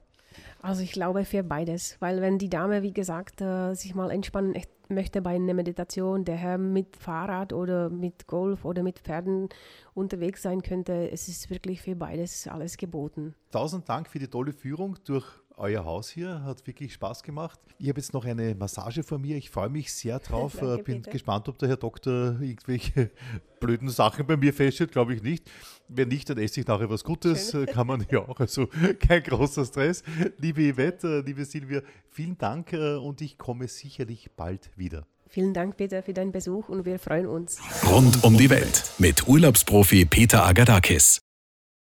Also 0.62 0.83
ich 0.83 0.92
glaube 0.92 1.25
für 1.25 1.42
beides, 1.42 1.97
weil 1.99 2.21
wenn 2.21 2.38
die 2.38 2.49
Dame, 2.49 2.83
wie 2.83 2.92
gesagt, 2.92 3.40
äh, 3.40 3.75
sich 3.75 3.97
mal 3.97 4.12
entspannen 4.12 4.54
möchte 4.88 5.21
bei 5.21 5.35
einer 5.35 5.54
Meditation, 5.54 6.25
der 6.25 6.37
Herr 6.37 6.57
mit 6.57 6.97
Fahrrad 6.97 7.52
oder 7.52 7.90
mit 7.90 8.28
Golf 8.28 8.64
oder 8.64 8.85
mit 8.85 9.00
Pferden 9.00 9.49
unterwegs 9.95 10.42
sein 10.42 10.62
könnte, 10.62 11.11
es 11.11 11.26
ist 11.26 11.50
wirklich 11.50 11.83
für 11.83 11.97
beides 11.97 12.47
alles 12.47 12.76
geboten. 12.76 13.35
Tausend 13.50 13.88
Dank 13.88 14.09
für 14.09 14.21
die 14.21 14.28
tolle 14.28 14.52
Führung 14.52 14.97
durch 15.04 15.26
euer 15.56 15.85
Haus 15.85 16.11
hier. 16.11 16.42
Hat 16.44 16.66
wirklich 16.66 16.92
Spaß 16.94 17.23
gemacht. 17.23 17.59
Ich 17.78 17.88
habe 17.88 18.00
jetzt 18.00 18.12
noch 18.12 18.25
eine 18.25 18.54
Massage 18.54 19.02
vor 19.02 19.18
mir. 19.18 19.37
Ich 19.37 19.50
freue 19.50 19.68
mich 19.68 19.92
sehr 19.92 20.18
drauf. 20.18 20.56
Danke, 20.61 20.82
Bin 20.85 20.97
bitte. 20.97 21.11
gespannt, 21.11 21.49
ob 21.49 21.59
der 21.59 21.68
Herr 21.68 21.76
Doktor 21.76 22.40
irgendwelche 22.40 23.11
blöden 23.61 23.88
Sachen 23.88 24.26
bei 24.26 24.37
mir 24.37 24.52
feststellt. 24.52 24.92
Glaube 24.92 25.14
ich 25.14 25.23
nicht. 25.23 25.50
Wenn 25.88 26.09
nicht, 26.09 26.28
dann 26.30 26.38
esse 26.38 26.61
ich 26.61 26.66
nachher 26.66 26.90
was 26.90 27.04
Gutes. 27.04 27.50
Schön. 27.50 27.66
Kann 27.66 27.87
man 27.87 28.06
ja 28.11 28.21
auch. 28.21 28.38
Also 28.40 28.68
kein 28.99 29.23
großer 29.23 29.64
Stress. 29.64 30.02
Liebe 30.38 30.73
Yvette, 30.73 31.21
liebe 31.21 31.44
Silvia, 31.44 31.82
vielen 32.11 32.38
Dank 32.38 32.73
äh, 32.73 32.97
und 32.97 33.21
ich 33.21 33.38
komme 33.38 33.68
sicherlich 33.68 34.30
bald 34.37 34.71
wieder. 34.76 35.06
Vielen 35.28 35.54
Dank, 35.54 35.78
Peter, 35.78 36.02
für 36.02 36.12
deinen 36.12 36.30
Besuch 36.30 36.68
und 36.68 36.85
wir 36.85 36.99
freuen 36.99 37.26
uns. 37.26 37.59
Rund 37.90 38.23
um 38.23 38.37
die 38.37 38.50
Welt 38.50 38.92
mit 38.99 39.26
Urlaubsprofi 39.26 40.05
Peter 40.05 40.44
Agadakis. 40.44 41.20